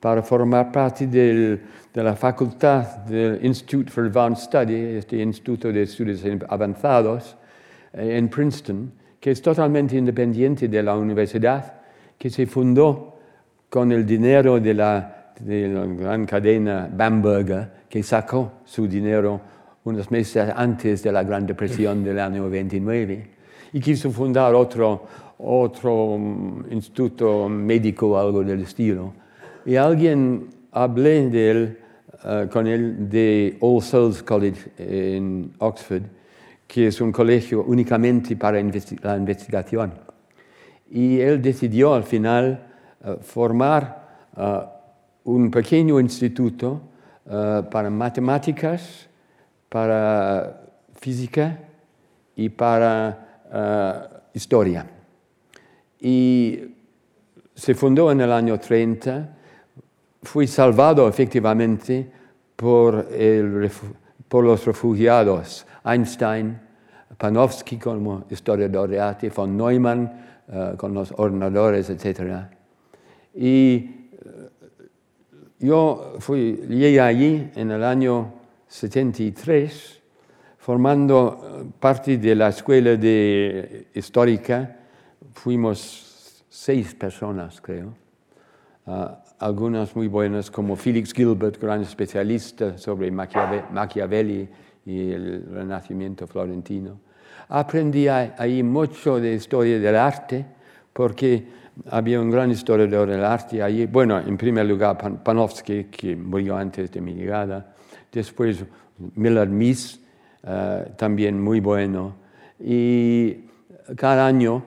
[0.05, 1.59] para formar parte de
[1.95, 7.35] la facultad del Institute for Advanced Study, este Instituto de Estudios Avanzados
[7.95, 11.81] eh, en Princeton, que es totalmente independiente de la universidad,
[12.19, 13.17] que se fundó
[13.71, 19.41] con el dinero de la, gran cadena Bamberger, que sacó su dinero
[19.85, 23.31] unos meses antes de la Gran Depresión del año 29,
[23.73, 25.07] y quiso fundar otro,
[25.39, 29.24] otro mm, instituto médico, algo del estilo
[29.67, 31.79] y alguien hablé de él,
[32.25, 36.03] eh, con él de All Souls College en Oxford,
[36.67, 39.95] que es un colegio únicamente para la investigación.
[40.91, 42.67] Y él decidió al final
[43.05, 44.61] eh, formar eh,
[45.25, 46.91] un pequeño instituto
[47.25, 49.09] para matemáticas,
[49.71, 50.61] para
[50.95, 51.59] física
[52.37, 54.87] y para historia.
[55.99, 56.61] Y
[57.55, 59.35] se fundó en el año 30
[60.25, 62.11] fui salvado efectivamente
[62.57, 63.07] por,
[64.43, 66.59] los refugiados, Einstein,
[67.17, 70.11] Panofsky como historiador de arte, von Neumann
[70.49, 72.49] eh, con los ordenadores, etc.
[73.35, 74.51] Y eh,
[75.61, 78.33] yo fui, llegué allí en el año
[78.67, 80.03] 73,
[80.59, 84.81] formando eh, parte de la escuela de histórica.
[85.33, 87.95] Fuimos seis personas, creo.
[89.45, 94.49] Algunas muy buenas, como Felix Gilbert, gran especialista sobre Machiavelli
[94.87, 96.99] y el Renacimiento florentino.
[97.49, 100.47] Aprendí ahí mucho de historia del arte,
[100.95, 101.45] porque
[101.91, 103.85] había un gran historiador del arte allí.
[103.85, 107.75] Bueno, en primer lugar Panofsky, que murió antes de mi llegada.
[108.11, 108.65] Después
[109.15, 110.01] Miller Mies,
[110.43, 112.15] eh, también muy bueno.
[112.59, 113.45] Y
[113.95, 114.63] cada año,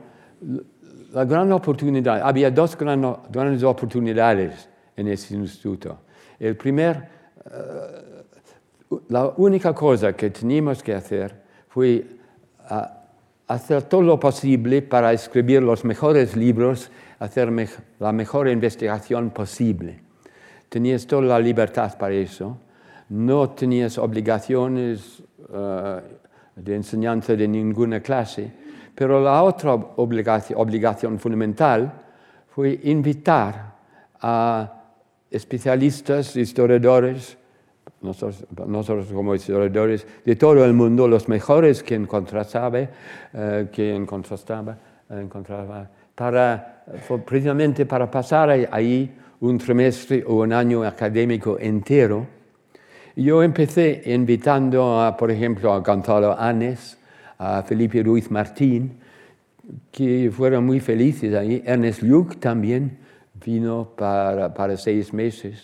[1.12, 6.00] la gran oportunidad, había dos grandes oportunidades en ese instituto.
[6.40, 7.08] El primer,
[7.46, 11.36] eh, la única cosa que teníamos que hacer
[11.70, 12.06] fue
[13.48, 17.50] hacer todo lo posible para escribir los mejores libros, hacer
[18.00, 20.02] la mejor investigación posible.
[20.70, 22.58] Tenías toda la libertad para eso,
[23.10, 26.02] no tenías obligaciones eh,
[26.58, 28.52] de enseñanza de ninguna clase,
[28.98, 31.94] pero la otra obligación, fundamental
[32.50, 33.76] fue invitar
[34.20, 34.74] a
[35.30, 37.38] especialistas, historiadores,
[38.02, 42.90] nosotros, como historiadores de todo el mundo, los mejores que encontraba,
[43.34, 44.76] eh, que encontraba,
[45.12, 46.84] encontraba para,
[47.24, 52.26] precisamente para pasar ahí un trimestre o un año académico entero.
[53.16, 56.97] Yo empecé invitando, por ejemplo, a Gonzalo Anes,
[57.38, 58.98] a Felipe Ruiz Martín,
[59.92, 61.62] que fueron muy felices ahí.
[61.66, 62.98] Ernest Luke también
[63.46, 65.64] vino para, seis meses.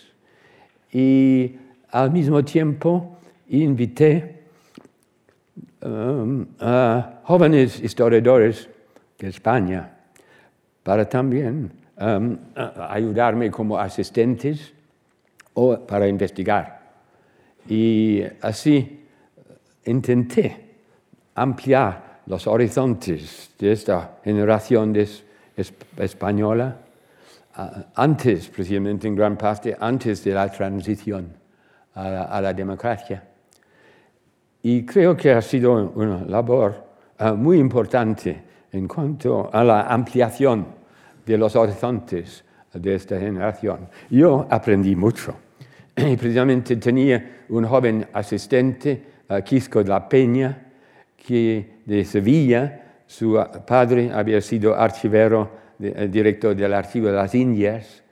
[0.92, 1.56] Y
[1.90, 3.18] al mismo tiempo
[3.48, 4.42] invité
[5.82, 8.68] um, a jóvenes historiadores
[9.18, 9.90] de España
[10.82, 12.36] para también um,
[12.88, 14.72] ayudarme como asistentes
[15.54, 16.82] o para investigar.
[17.68, 19.00] Y así
[19.86, 20.63] intenté
[21.34, 24.94] ampliar los horizontes de esta generación
[25.96, 26.76] española
[27.94, 31.32] antes, precisamente en gran parte, antes de la transición
[31.94, 33.22] a la, democracia.
[34.62, 36.84] Y creo que ha sido una labor
[37.18, 40.66] eh, muy importante en cuanto a la ampliación
[41.24, 43.88] de los horizontes de esta generación.
[44.10, 45.34] Yo aprendí mucho.
[45.96, 50.63] Y precisamente tenía un joven asistente, uh, Quisco de la Peña,
[51.24, 55.50] que de Sevilla, su padre había sido archivero,
[55.80, 58.02] eh, director del Archivo de las Indias,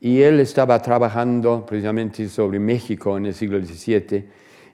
[0.00, 4.24] y él estaba trabajando precisamente sobre México en el siglo XVII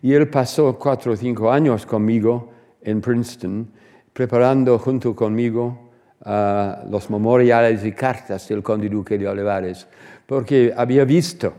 [0.02, 2.52] y él pasó cuatro o cinco años conmigo
[2.82, 3.68] en Princeton
[4.12, 5.90] preparando junto conmigo
[6.24, 9.86] uh, los memoriales y cartas del conde duque de Olivares,
[10.26, 11.52] porque había visto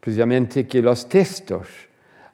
[0.00, 1.68] precisamente que los textos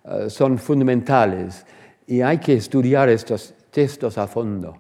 [0.05, 1.67] uh, son fundamentales
[2.07, 4.77] y hay que estudiar estos textos a fondo.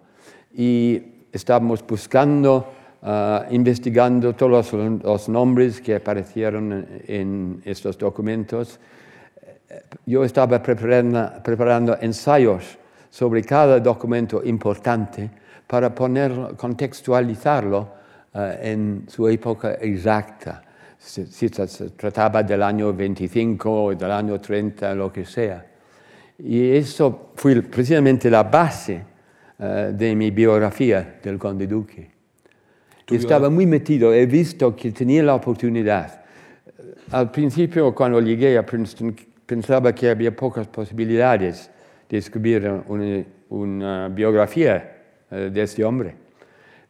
[0.52, 1.02] Y
[1.32, 2.66] estábamos buscando
[3.06, 8.80] Ah, investigando todos los, nombres que aparecieron en, estos documentos.
[10.06, 12.78] Yo estaba preparando, ensayos
[13.10, 15.30] sobre cada documento importante
[15.66, 17.88] para poner, contextualizarlo
[18.32, 20.62] ah, en su época exacta.
[20.96, 25.62] Si, si, se trataba del año 25 o del año 30, lo que sea.
[26.38, 29.02] Y eso fue precisamente la base
[29.58, 32.14] ah, de mi biografía del conde duque
[33.12, 36.22] estaba muy metido, he visto que tenía la oportunidad.
[37.10, 39.14] Al principio, cuando llegué a Princeton,
[39.44, 41.70] pensaba que había pocas posibilidades
[42.08, 42.82] de escribir
[43.48, 46.14] una, biografía eh, de este hombre.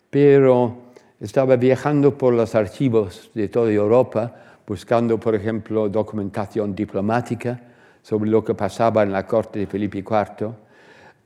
[0.09, 0.85] Pero
[1.21, 4.35] estaba viajando por los archivos de toda Europa,
[4.67, 7.61] buscando, por ejemplo, documentación diplomática
[8.05, 10.53] sobre lo que pasaba en la corte de Felipe IV.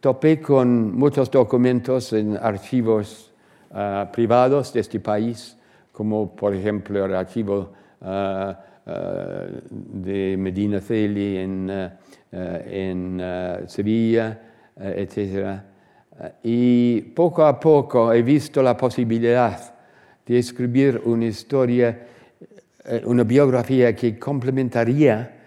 [0.00, 3.28] Topé con muchos documentos en archivos
[3.70, 5.54] Ah, privados de este país,
[5.92, 7.70] como por ejemplo el archivo
[8.00, 11.90] ah, ah, de Medina Celi en,
[12.32, 13.22] en
[13.66, 14.40] Sevilla,
[14.74, 15.60] etc.
[16.42, 19.74] Y poco a poco he visto la posibilidad
[20.24, 22.06] de escribir una historia,
[22.86, 25.37] eh, una biografía que complementaría,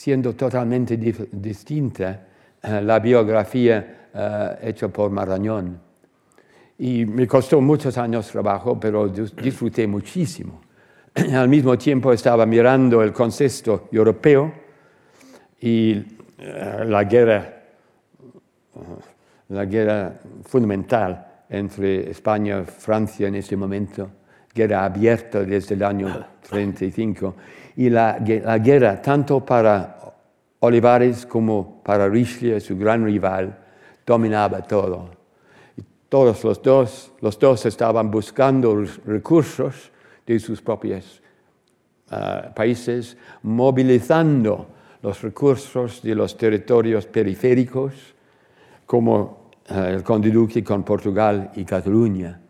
[0.00, 2.26] siendo totalmente distinta,
[2.62, 5.78] la biografía hecha por Marañón.
[6.78, 10.62] Y me costó muchos años trabajo, pero disfruté muchísimo.
[11.14, 14.50] Al mismo tiempo estaba mirando el concepto europeo
[15.60, 15.92] Y
[16.38, 17.62] eh, la guerra,
[19.50, 24.10] la guerra fundamental entre España y Francia en ese momento,
[24.52, 27.34] guerra abierta desde el año 35,
[27.76, 29.96] y la, guerra tanto para
[30.60, 33.56] Olivares como para Richelieu, su gran rival,
[34.04, 35.10] dominaba todo.
[36.08, 39.92] Todos los dos, los dos estaban buscando recursos
[40.26, 41.22] de sus propios
[42.10, 44.66] uh, países, movilizando
[45.02, 47.94] los recursos de los territorios periféricos,
[48.84, 52.40] como uh, el Conde Duque con Portugal y Cataluña,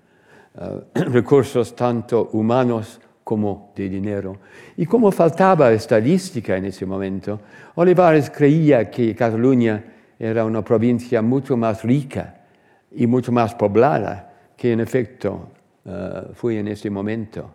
[0.95, 4.39] recursos tanto humanos como de dinero.
[4.77, 7.41] Y como faltaba estadística en ese momento,
[7.77, 9.85] Olivares creía que Cataluña
[10.19, 12.41] era una provincia mucho más rica
[12.93, 15.51] y mucho más poblada que en efecto
[15.85, 17.55] uh, fue en ese momento.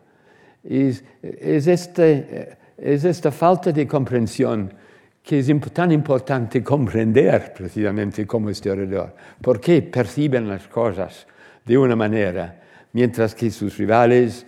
[0.63, 4.73] Es, es, este, es esta falta de comprensión
[5.21, 9.13] que es tan importante comprender precisamente como historiador.
[9.41, 11.27] ¿Por qué perciben las cosas
[11.65, 12.61] de una manera,
[12.95, 14.45] mientras que sus rivales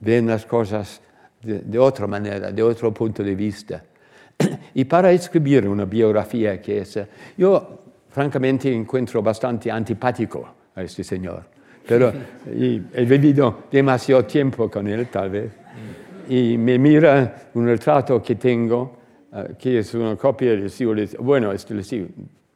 [0.00, 1.02] ven las cosas
[1.42, 3.84] de, de, otra manera, de otro punto de vista.
[4.74, 6.98] Y para escribir una biografía que es,
[7.36, 11.44] yo francamente encuentro bastante antipático a este señor,
[11.86, 12.10] pero
[12.46, 15.52] he vivido demasiado tiempo con él tal vez,
[16.30, 18.96] y me mira un retrato que tengo,
[19.32, 22.08] uh, que es una copia del siglo, bueno, es del siglo,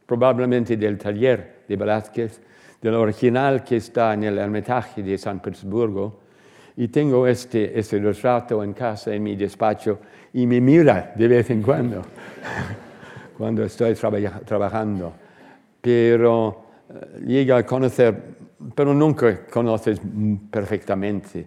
[0.06, 2.40] probablemente del taller de Velázquez,
[2.86, 6.20] del original que está en el Hermitage de San Petersburgo,
[6.76, 9.98] y tengo este, este retrato en casa, en mi despacho,
[10.34, 12.02] y me mira de vez en cuando,
[13.36, 15.14] cuando estoy trabajando.
[15.80, 16.48] Pero
[16.88, 18.36] uh, llega a conocer,
[18.72, 20.00] pero nunca conoces
[20.48, 21.44] perfectamente,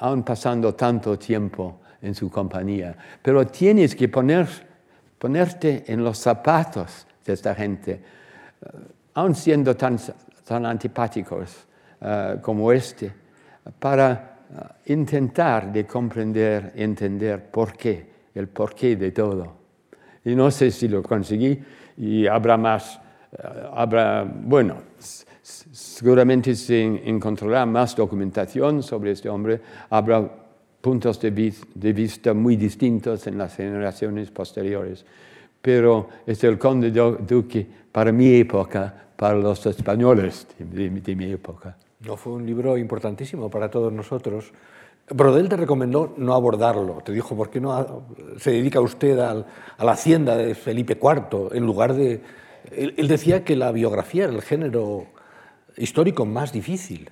[0.00, 2.94] aún pasando tanto tiempo en su compañía.
[3.22, 4.46] Pero tienes que poner,
[5.18, 8.02] ponerte en los zapatos de esta gente,
[8.60, 8.78] uh,
[9.14, 9.98] aún siendo tan,
[10.46, 11.66] tan antipáticos
[12.00, 13.12] uh, como este,
[13.78, 14.36] para
[14.86, 19.56] intentar de comprender, entender por qué, el porqué de todo.
[20.24, 21.58] Y no sé si lo conseguí
[21.96, 23.00] y habrá más,
[23.32, 24.76] eh, habrá, bueno,
[25.42, 30.28] seguramente se encontrará más documentación sobre este hombre, habrá
[30.80, 35.04] puntos de, de vista muy distintos en las generaciones posteriores,
[35.60, 41.76] pero es el conde Duque para mi época, para los españoles de, de mi época.
[42.00, 44.52] No, fue un libro importantísimo para todos nosotros.
[45.08, 48.06] Brodel te recomendó no abordarlo, te dijo, ¿por qué no
[48.38, 49.34] se dedica usted a
[49.78, 52.20] la hacienda de Felipe IV en lugar de...
[52.72, 55.06] Él, decía que la biografía era el género
[55.76, 57.08] histórico más difícil.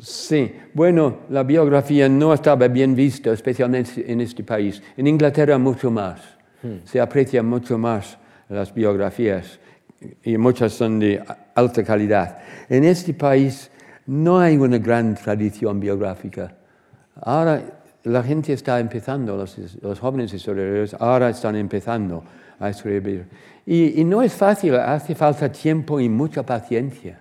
[0.00, 4.82] Sí, bueno, la biografía no estaba bien vista, especialmente en este país.
[4.96, 6.20] En Inglaterra mucho más.
[6.62, 6.78] Hmm.
[6.84, 8.16] Se aprecia mucho más
[8.48, 9.60] las biografías
[10.24, 11.22] y muchas son de
[11.54, 12.38] alta calidad.
[12.68, 13.70] En este país
[14.06, 16.54] no hay una gran tradición biográfica.
[17.20, 17.62] Ahora
[18.04, 22.22] la gente está empezando, los, jóvenes historiadores ahora están empezando
[22.58, 23.26] a escribir.
[23.66, 27.20] Y, no es fácil, hace falta tiempo y mucha paciencia.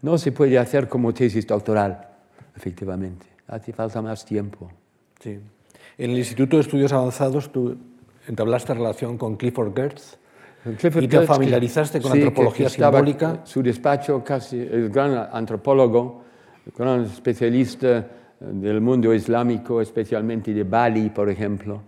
[0.00, 2.08] No se puede hacer como tesis doctoral,
[2.56, 3.26] efectivamente.
[3.46, 4.70] Hace falta más tiempo.
[5.20, 5.38] Sí.
[5.98, 7.76] En el Instituto de Estudios Avanzados tú
[8.26, 10.19] entablaste relación con Clifford Gertz.
[10.64, 13.40] ¿Y te familiarizaste con antropología simbólica?
[13.44, 16.22] Su despacho, casi el gran antropólogo,
[16.66, 18.06] el gran especialista
[18.40, 21.82] del mundo islámico, especialmente de Bali, por ejemplo.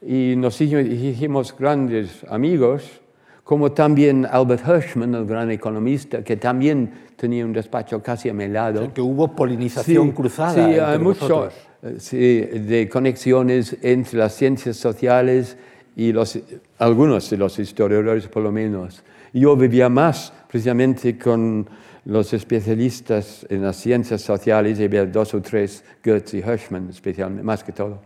[0.00, 3.00] Y nos hicimos grandes amigos,
[3.44, 8.48] como también Albert Hirschman, el gran economista, que también tenía un despacho casi a mi
[8.48, 8.92] lado.
[8.92, 10.54] que hubo polinización cruzada.
[10.54, 11.48] Sí, hay mucho
[11.82, 15.56] de conexiones entre las ciencias sociales
[15.98, 16.38] y los,
[16.78, 19.02] algunos de los historiadores por lo menos.
[19.32, 21.68] Yo vivía más precisamente con
[22.04, 27.64] los especialistas en las ciencias sociales, había dos o tres, Goetz y Hirschman especialmente, más
[27.64, 28.00] que todo.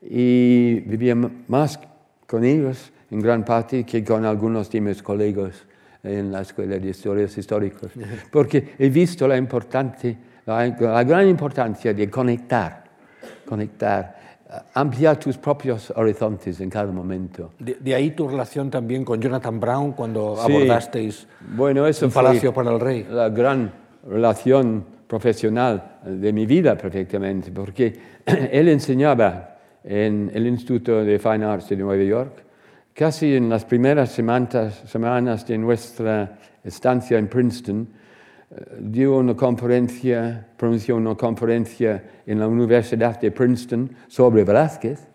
[0.00, 1.16] Y vivía
[1.48, 1.80] más
[2.28, 5.66] con ellos en gran parte que con algunos de mis colegas
[6.04, 7.90] en la Escuela de Estudios Históricos,
[8.30, 10.16] porque he visto la, importante,
[10.46, 12.84] la, la gran importancia de conectar,
[13.44, 14.35] conectar
[14.74, 17.52] ampliar tus propios horizontes en cada momento.
[17.58, 21.26] De, ahí tu relación también con Jonathan Brown cuando abordasteis
[21.56, 23.06] bueno, eso un palacio para el rey.
[23.10, 23.72] La gran
[24.08, 27.94] relación profesional de mi vida perfectamente, porque
[28.24, 32.44] él enseñaba en el Instituto de Fine Arts de Nueva York,
[32.92, 37.88] casi en las primeras semanas, semanas de nuestra estancia en Princeton,
[38.78, 45.08] dio una conferencia, pronunció una conferencia en la Universidad de Princeton sobre Velázquez,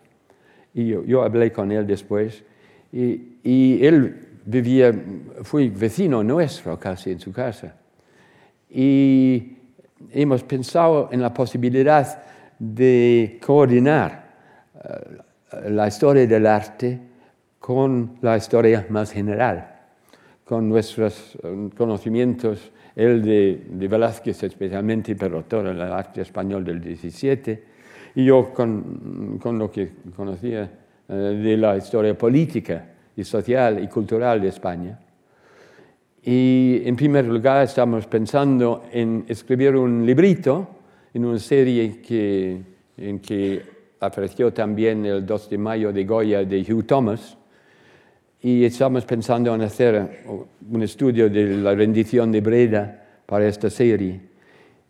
[0.74, 2.44] y yo, hablé con él después,
[2.94, 4.94] Y, y él vivía,
[5.44, 7.76] fue vecino nuestro casi en su casa.
[8.70, 9.58] Y
[10.12, 12.24] hemos pensado en la posibilidad
[12.60, 14.34] de coordinar
[14.84, 17.00] eh, la historia del arte
[17.60, 19.80] con la historia más general,
[20.44, 27.64] con nuestros eh, conocimientos, el de, Velázquez especialmente, pero todo el arte español del 17,
[28.16, 30.70] y yo con, lo que conocía
[31.08, 32.88] eh, de la historia política
[33.24, 35.00] social y cultural de España.
[36.24, 40.68] Y en primer lugar estamos pensando en escribir un librito
[41.14, 42.62] en una serie que,
[42.98, 43.62] en que
[44.00, 47.38] apareció también el 2 de mayo de Goya de Hugh Thomas.
[48.44, 50.24] Y estamos pensando en hacer
[50.70, 54.20] un estudio de la rendición de Breda para esta serie.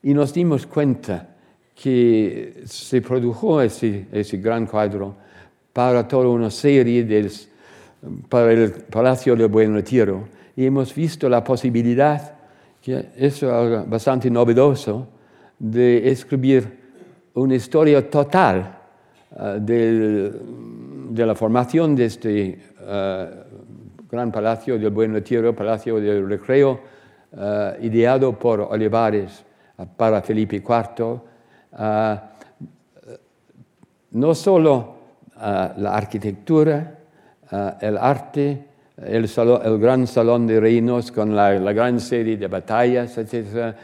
[0.03, 1.35] Y nos dimos cuenta
[1.75, 5.15] que se produjo ese, ese gran cuadro
[5.73, 7.29] para toda una serie de
[8.29, 12.33] para el Palacio del Buen Retiro y hemos visto la posibilidad,
[12.81, 13.43] que es
[13.87, 15.07] bastante novedoso,
[15.57, 16.79] de escribir
[17.35, 18.79] una historia total
[19.31, 20.33] uh, del,
[21.13, 26.79] de la formación de este uh, gran Palacio del Buen Retiro, Palacio del Recreo,
[27.33, 27.37] uh,
[27.83, 29.43] ideado por Olivares
[29.97, 31.21] para Felipe IV.
[34.11, 34.95] no solo
[35.39, 36.99] la arquitectura,
[37.81, 38.65] el arte,
[38.97, 43.75] el, el, gran salón de reinos con la, la, gran serie de batallas, etc.,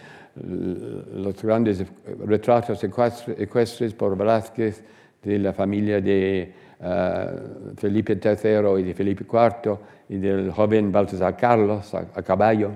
[1.16, 1.84] los grandes
[2.28, 4.84] retratos ecuestres por Velázquez
[5.24, 9.78] de la familia de uh, Felipe III y de Felipe IV
[10.10, 12.72] y del joven Baltasar Carlos a, a caballo,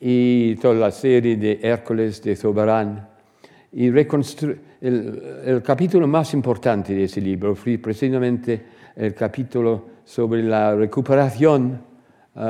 [0.00, 3.08] y toda la serie de Hércules de Soberán.
[3.72, 8.62] Y el, el capítulo más importante de ese libro fue precisamente
[8.94, 11.80] el capítulo sobre la recuperación
[12.34, 12.40] uh,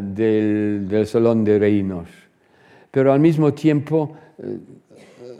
[0.00, 2.08] del, del, Salón de Reinos.
[2.90, 4.44] Pero al mismo tiempo uh,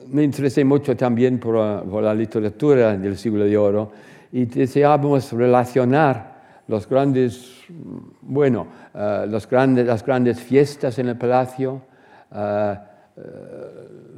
[0.08, 3.92] me interesé mucho también por, por, la literatura del siglo de oro
[4.32, 6.32] y deseábamos relacionar
[6.66, 7.64] los grandes,
[8.22, 8.66] bueno,
[9.28, 11.82] los grandes, las grandes fiestas en el palacio,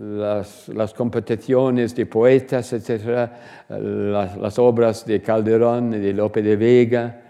[0.01, 3.29] las, las, competiciones de poetas, etc.,
[3.69, 7.21] las, obras de Calderón y de Lope de Vega,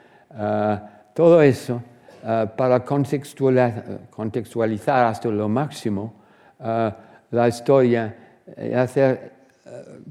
[1.14, 1.82] todo eso
[2.56, 6.14] para contextualizar, contextualizar, hasta lo máximo
[6.58, 8.14] la historia
[8.58, 9.32] y hacer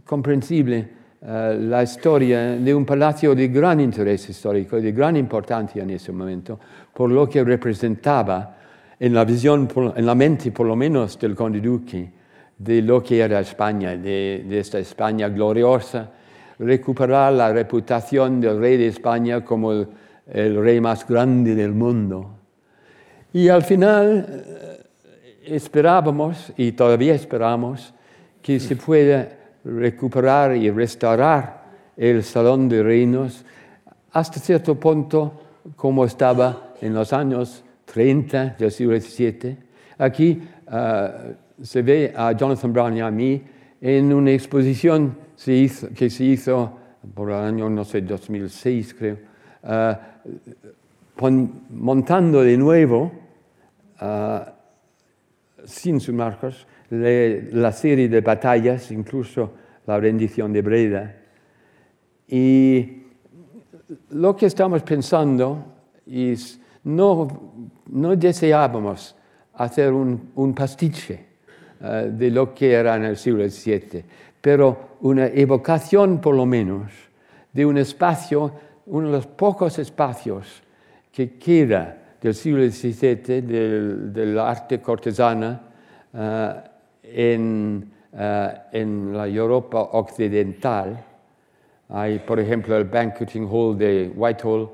[0.06, 6.12] comprensible la historia de un palacio de gran interés histórico, de gran importancia en ese
[6.12, 6.60] momento,
[6.94, 8.58] por lo que representaba
[9.00, 12.12] en la visión, en la mente por lo menos del conde duque,
[12.58, 16.12] de lo que era España, de, esta España gloriosa,
[16.60, 22.32] recuperar la reputación del rey de España como el, rey más grande del mundo.
[23.32, 24.84] Y al final eh,
[25.46, 27.94] esperábamos, y todavía esperamos,
[28.42, 31.64] que se pueda recuperar y restaurar
[31.96, 33.46] el Salón de Reinos
[34.12, 35.42] hasta cierto punto
[35.76, 39.58] como estaba en los años 30 del siglo XVII.
[39.98, 43.42] Aquí uh, se ve a Jonathan Brown y a mí
[43.80, 46.78] en una exposición se que se hizo
[47.14, 49.18] por el año, no sé, 2006 creo,
[49.64, 49.94] uh,
[51.16, 53.12] pon, montando de nuevo,
[54.02, 54.40] uh,
[55.66, 59.54] sin sus marcos, le, la serie de batallas, incluso
[59.86, 61.16] la rendición de Breda.
[62.28, 63.04] Y
[64.10, 65.66] lo que estamos pensando
[66.06, 69.16] es, no, no deseábamos
[69.56, 71.26] hacer un, un pastiche
[71.82, 74.04] uh, de lo que era en el siglo XVII,
[74.42, 76.92] pero una evocación por lo menos
[77.52, 78.54] de un espacio,
[78.88, 80.64] uno de los pocos espacios
[81.12, 85.62] que queda del siglo XVII del, del arte cortesana
[86.14, 86.18] uh,
[87.04, 88.18] en, uh,
[88.72, 91.04] en, la Europa occidental.
[91.90, 94.70] Hay, por ejemplo, el Banqueting Hall de Whitehall,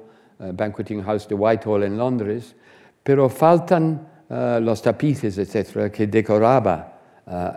[0.53, 2.55] Banqueting House de Whitehall en Londres,
[3.03, 6.93] pero faltan los tapices, etcétera, que decoraba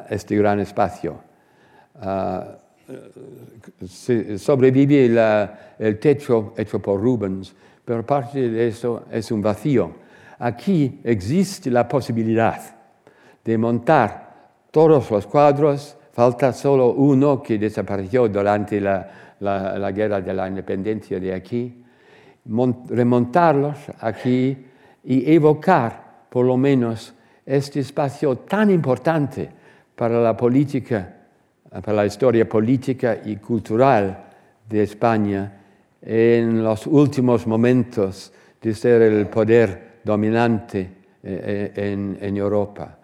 [0.09, 1.21] este gran espacio.
[4.37, 9.93] sobrevive el techo hecho por Rubens, pero parte de eso es un vacío.
[10.39, 12.61] Aquí existe la posibilidad
[13.45, 20.21] de montar todos los cuadros, falta solo uno que desapareció durante la, la, la guerra
[20.21, 21.85] de la independencia de aquí,
[22.45, 24.67] remontarlos aquí
[25.05, 27.15] y evocar por lo menos
[27.45, 29.49] este espacio tan importante
[29.95, 31.15] para la política,
[31.71, 34.25] para la historia política y cultural
[34.69, 35.62] de España
[36.03, 42.99] en los últimos momentos de ser el poder dominante eh, eh, en, en Europa.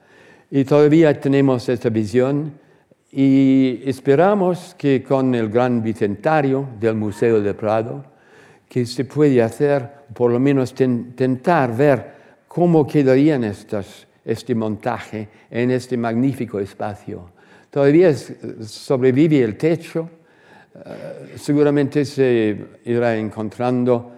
[0.50, 2.52] Y todavía tenemos esta visión
[3.12, 8.04] y esperamos que con el gran bicentenario del Museo del Prado,
[8.68, 12.12] que se puede hacer, por lo menos intentar ver
[12.46, 17.30] cómo quedarían estas, este montaje en este magnífico espacio.
[17.70, 20.17] Todavía sobrevive el techo, eh,
[21.36, 24.12] seguramente se irá encontrando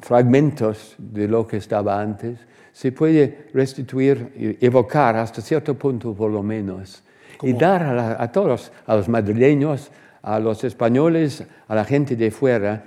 [0.00, 2.38] fragmentos de lo que estaba antes,
[2.72, 7.02] se puede restituir, evocar hasta cierto punto por lo menos,
[7.42, 7.82] y dar
[8.18, 9.90] a, todos, a los madrileños,
[10.22, 12.84] a los españoles, a la gente de fuera,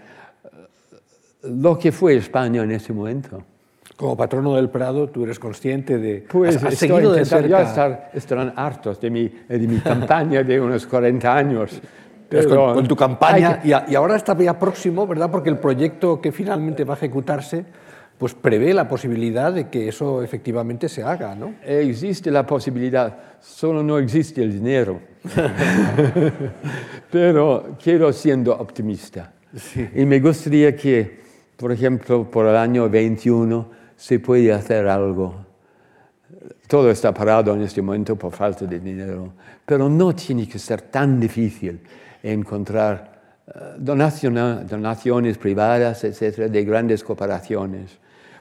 [1.43, 3.43] lo que fue España en ese momento.
[3.95, 6.25] Como patrono del Prado, tú eres consciente de...
[6.29, 7.47] Pues has, seguido de cerca...
[7.47, 11.81] Ya estar, estarán hartos de mi, de mi campaña de unos 40 años.
[12.30, 15.32] Pero con, tu campaña, y, y, ahora está ya próximo, ¿verdad?
[15.32, 17.65] Porque el proyecto que finalmente va a ejecutarse
[18.19, 21.55] pues prevé la posibilidad de que eso efectivamente se haga, ¿no?
[21.65, 24.99] Existe la posibilidad, solo no existe el dinero.
[27.11, 29.32] Pero quiero siendo optimista.
[29.95, 31.21] Y me gustaría que,
[31.55, 35.45] por ejemplo, por el año 21 se puede hacer algo.
[36.67, 39.32] Todo está parado en este momento por falta de dinero,
[39.65, 41.80] pero no tiene que ser tan difícil
[42.24, 47.99] encontrar eh, donaciones privadas, etcétera, de grandes cooperaciones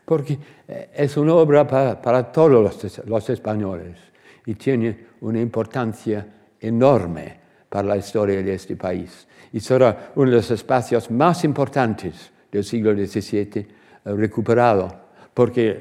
[0.09, 3.99] porque eh, es una obra para, todos los, españoles
[4.47, 6.27] y tiene una importancia
[6.59, 7.37] enorme
[7.69, 9.29] para la historia de este país.
[9.53, 13.67] Y será uno de los espacios más importantes del siglo XVII eh,
[14.05, 15.79] recuperado, porque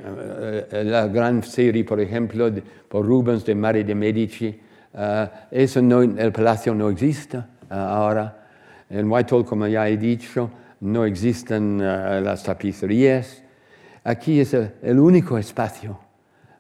[0.84, 2.52] la gran serie, por ejemplo,
[2.88, 4.60] por Rubens de Mari de Medici,
[5.50, 8.48] eso el palacio no existe ahora.
[8.90, 10.50] En Whitehall, como ya he dicho,
[10.80, 13.44] no existen las tapicerías,
[14.08, 16.00] Aquí es el único espacio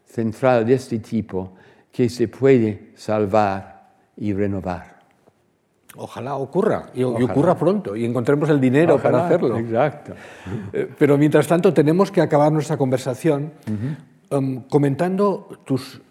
[0.05, 1.53] central de este tipo
[1.93, 3.87] que se puede salvar
[4.17, 4.97] y renovar.
[5.95, 9.57] Ojalá ocurra y, ocurra pronto y encontremos el dinero para hacerlo.
[9.59, 10.11] Exacto.
[10.73, 13.53] Eh, pero mientras tanto tenemos que acabar nuestra conversación
[14.29, 16.01] um, comentando tus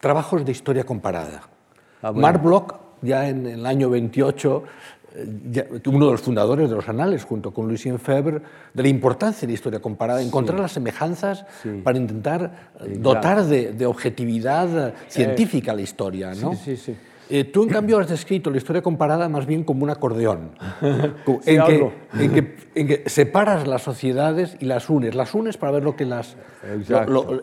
[0.00, 1.42] trabajos de historia comparada.
[2.02, 4.62] Ah, Mark Bloch, ya en el año 28,
[5.86, 8.40] uno de los fundadores de los anales, junto con Lucien Febvre,
[8.74, 11.44] de la importancia de la historia comparada, encontrar las semejanzas
[11.82, 16.34] para intentar dotar de, de objetividad científica la historia.
[16.34, 16.54] ¿no?
[16.54, 16.94] Sí, sí,
[17.30, 20.50] eh, tú, en cambio, has descrito la historia comparada más bien como un acordeón,
[21.44, 25.14] en, que, en, que, en, que, separas las sociedades y las unes.
[25.14, 26.36] Las unes para ver lo que las,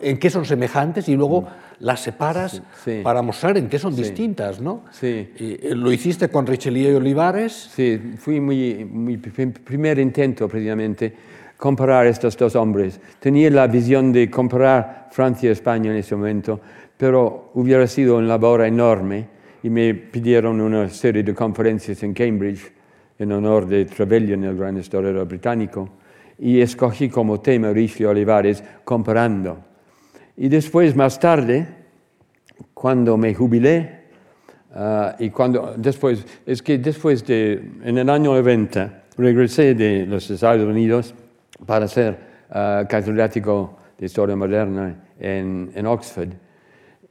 [0.02, 1.48] en qué son semejantes y luego
[1.80, 2.62] las separas
[3.04, 4.60] para mostrar en qué son distintas.
[4.60, 4.84] ¿no?
[4.92, 5.30] Sí.
[5.38, 7.70] Eh, lo hiciste con Richelieu y Olivares.
[7.74, 11.14] Sí, fui mi, mi primer intento precisamente
[11.58, 13.00] comparar estos dos hombres.
[13.20, 16.60] Tenía la visión de comparar Francia y España en ese momento,
[16.98, 19.35] pero hubiera sido una labor enorme
[19.66, 22.72] y me pidieron una serie de conferencias en Cambridge
[23.18, 25.89] en honor de Trevelyan, el gran historiador británico,
[26.38, 29.57] y escogí como tema Richelieu Olivares comparando.
[30.38, 31.66] Y después, más tarde,
[32.76, 34.01] cuando me jubilé,
[34.76, 37.53] ah, y cuando después, es que después de,
[37.84, 41.16] en el año 90, regresé de los Estados Unidos
[41.66, 42.20] para ser
[42.51, 46.45] uh, catedrático de historia moderna en, en Oxford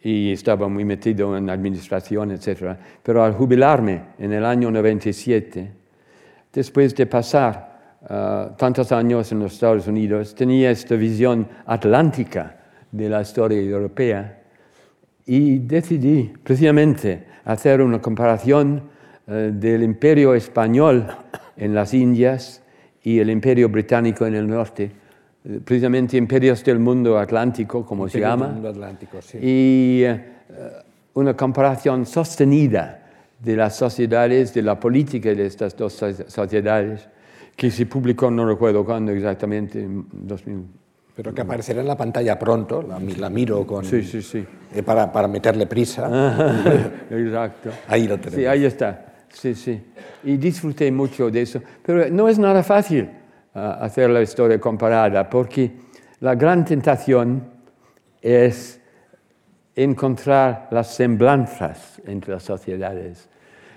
[0.04, 2.76] y estaba muy metido en administración, etc.
[3.02, 5.72] Pero al jubilarme en el año 97,
[6.52, 12.54] después de pasar uh, tantos años en los Estados Unidos, tenía esta visión atlántica
[12.92, 14.42] de la historia europea
[15.24, 18.82] y decidí precisamente hacer una comparación
[19.26, 21.06] uh, del imperio español
[21.56, 22.62] en las Indias
[23.02, 25.03] y el imperio británico en el norte
[25.64, 29.38] precisamente imperios del mundo atlántico, como se llama, mundo atlántico, sí.
[29.40, 30.20] y eh,
[31.14, 33.02] una comparación sostenida
[33.38, 35.92] de las sociedades, de la política de estas dos
[36.28, 37.08] sociedades,
[37.54, 40.64] que se publicó, no recuerdo cuándo exactamente, en 2000.
[41.14, 44.44] Pero que aparecerá en la pantalla pronto, la, la miro con, sí, sí, sí.
[44.74, 46.08] Eh, para, para, meterle prisa.
[47.10, 47.70] Exacto.
[47.86, 48.40] Ahí lo tenemos.
[48.40, 49.14] Sí, ahí está.
[49.28, 49.80] Sí, sí.
[50.24, 51.62] Y disfruté mucho de eso.
[51.84, 53.08] Pero no es nada fácil
[53.54, 55.72] hacer la historia comparada, porque
[56.20, 57.50] la gran tentación
[58.20, 58.80] es
[59.74, 63.28] encontrar las semblanzas entre las sociedades.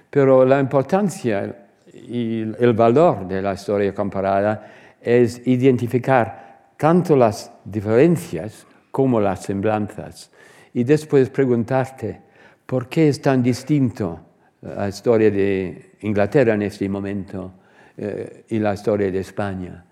[0.10, 4.72] Pero la importancia y el valor de la historia comparada
[5.02, 10.32] es identificar tanto las diferencias como las semblanzas.
[10.74, 12.22] Y después preguntarte,
[12.66, 14.20] ¿por qué es tan distinto
[14.62, 17.54] la historia de Inglaterra en este momento
[17.98, 19.84] eh, y la historia de España.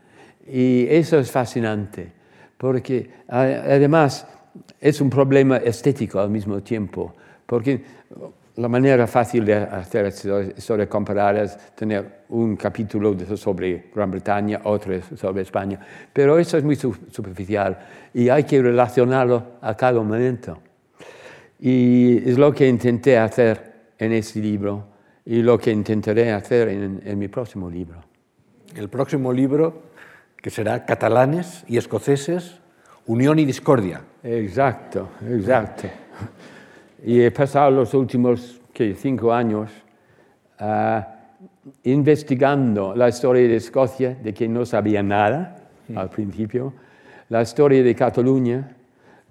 [0.47, 2.11] Y eso es fascinante,
[2.57, 4.27] porque además
[4.79, 7.83] es un problema estético al mismo tiempo, porque
[8.57, 10.05] la manera fácil de hacer
[10.55, 15.79] historias comparadas es tener un capítulo sobre Gran Bretaña, otro sobre España,
[16.13, 17.77] pero eso es muy superficial
[18.13, 20.59] y hay que relacionarlo a cada momento.
[21.59, 24.94] Y es lo que intenté hacer en este libro
[25.25, 27.99] y lo que intentaré hacer en, en mi próximo libro.
[28.75, 29.83] El próximo libro,
[30.37, 32.59] que será Catalanes y Escoceses,
[33.07, 34.01] Unión y Discordia.
[34.23, 35.87] Exacto, exacto.
[37.03, 38.59] Y he pasado los últimos
[38.97, 39.71] cinco años
[40.59, 41.01] uh,
[41.83, 45.55] investigando la historia de Escocia, de que no sabía nada
[45.95, 46.73] al principio,
[47.29, 48.75] la historia de Cataluña,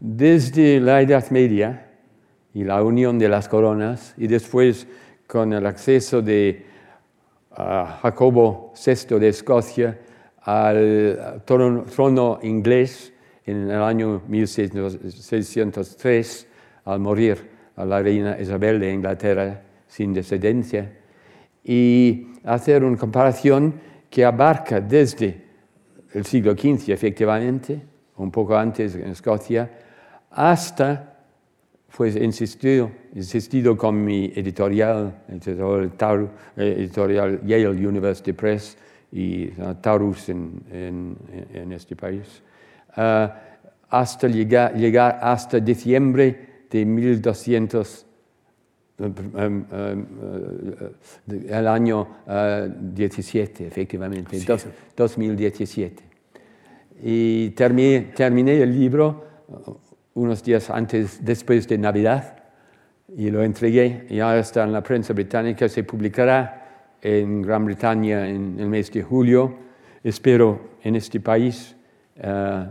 [0.01, 1.89] desde la Edad Media
[2.53, 4.87] y la unión de las coronas, y después
[5.27, 6.65] con el acceso de
[7.53, 9.99] uh, Jacobo VI de Escocia
[10.43, 13.13] al trono inglés
[13.47, 16.49] en el año 1603,
[16.85, 20.93] al morir a la reina Isabel de Inglaterra sin descendencia,
[21.63, 23.75] y hacer una comparación
[24.11, 25.45] que abarca desde
[26.13, 27.81] el siglo XV, efectivamente,
[28.17, 29.69] un poco antes en Escocia,
[30.31, 31.14] hasta
[31.97, 38.77] pues insistido, insistido con mi editorial, editorial, eh, editorial Yale University Press
[39.13, 39.47] y
[39.81, 42.43] Taurus en, en, este país,
[42.97, 43.29] uh,
[43.89, 48.07] hasta llegar, llegar, hasta diciembre de 1200,
[48.99, 50.05] eh,
[51.49, 52.09] el año
[52.81, 54.41] 17, efectivamente,
[54.97, 56.03] 2017.
[57.05, 59.25] Y terminé, terminé el libro
[60.15, 62.45] unos días antes, después de Navidad,
[63.17, 64.07] y lo entregué.
[64.09, 68.91] Y ahora está en la prensa británica, se publicará en Gran Bretaña en el mes
[68.91, 69.55] de julio.
[70.03, 71.77] Espero en este país,
[72.19, 72.67] uh,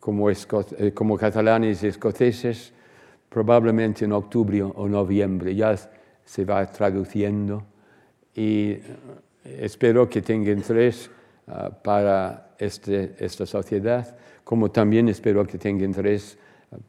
[0.00, 2.72] como, eh, como catalanes y escoceses,
[3.28, 5.54] probablemente en octubre o noviembre.
[5.54, 5.74] Ya
[6.24, 7.64] se va traduciendo
[8.34, 8.78] y
[9.44, 11.10] espero que tenga interés
[11.46, 16.38] uh, para este, esta sociedad, como también espero que tenga interés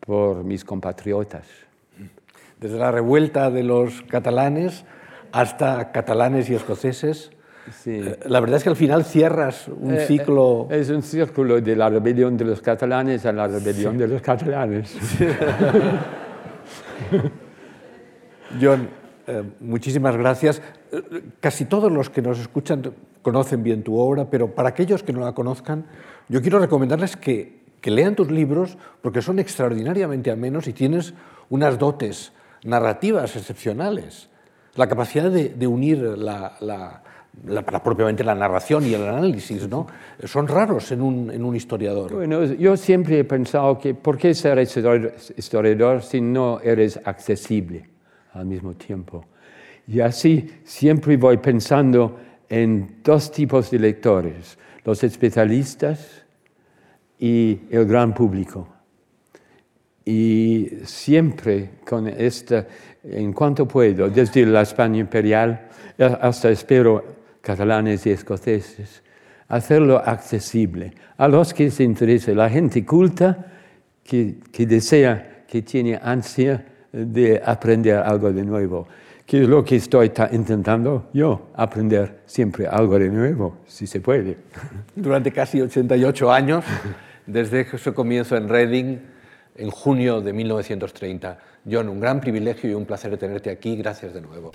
[0.05, 1.47] por mis compatriotas.
[2.59, 4.85] Desde la revuelta de los catalanes
[5.33, 7.31] hasta catalanes y escoceses.
[7.85, 10.67] Eh, la verdad es que al final cierras un eh, ciclo.
[10.69, 14.21] Eh, es un círculo de la rebelión de los catalanes a la rebelión de los
[14.21, 14.95] catalanes.
[18.61, 18.87] John,
[19.59, 20.61] muchísimas gracias.
[21.39, 25.21] Casi todos los que nos escuchan conocen bien tu obra, pero para aquellos que no
[25.21, 25.85] la conozcan,
[26.29, 31.13] yo quiero recomendarles que que lean tus libros porque son extraordinariamente amenos y tienes
[31.49, 32.31] unas dotes
[32.63, 34.29] narrativas excepcionales.
[34.75, 37.03] La capacidad de, unir la,
[37.83, 39.85] propiamente la narración y el análisis, ¿no?
[40.23, 42.13] Son raros en un, en un, historiador.
[42.13, 47.89] Bueno, yo siempre he pensado que ¿por qué ser historiador si no eres accesible
[48.31, 49.25] al mismo tiempo?
[49.87, 52.17] Y así siempre voy pensando
[52.47, 56.22] en dos tipos de lectores, los especialistas
[57.19, 58.67] y el gran público.
[60.05, 62.67] Y siempre con esta,
[63.03, 67.03] en cuanto puedo, desde la España imperial hasta espero
[67.41, 69.01] catalanes y escoceses,
[69.47, 73.45] hacerlo accesible a los que se interesa, la gente culta
[74.03, 78.87] que, que desea, que tiene ansia de aprender algo de nuevo
[79.33, 84.37] que es lo que estoy intentando yo, aprender siempre algo de nuevo, si se puede.
[84.95, 86.63] Durante casi 88 años
[87.25, 88.99] desde su comienzo en Reading
[89.55, 91.39] en junio de 1930.
[91.67, 93.75] John, un gran privilegio y un placer tenerte aquí.
[93.75, 94.51] Gracias de nuevo.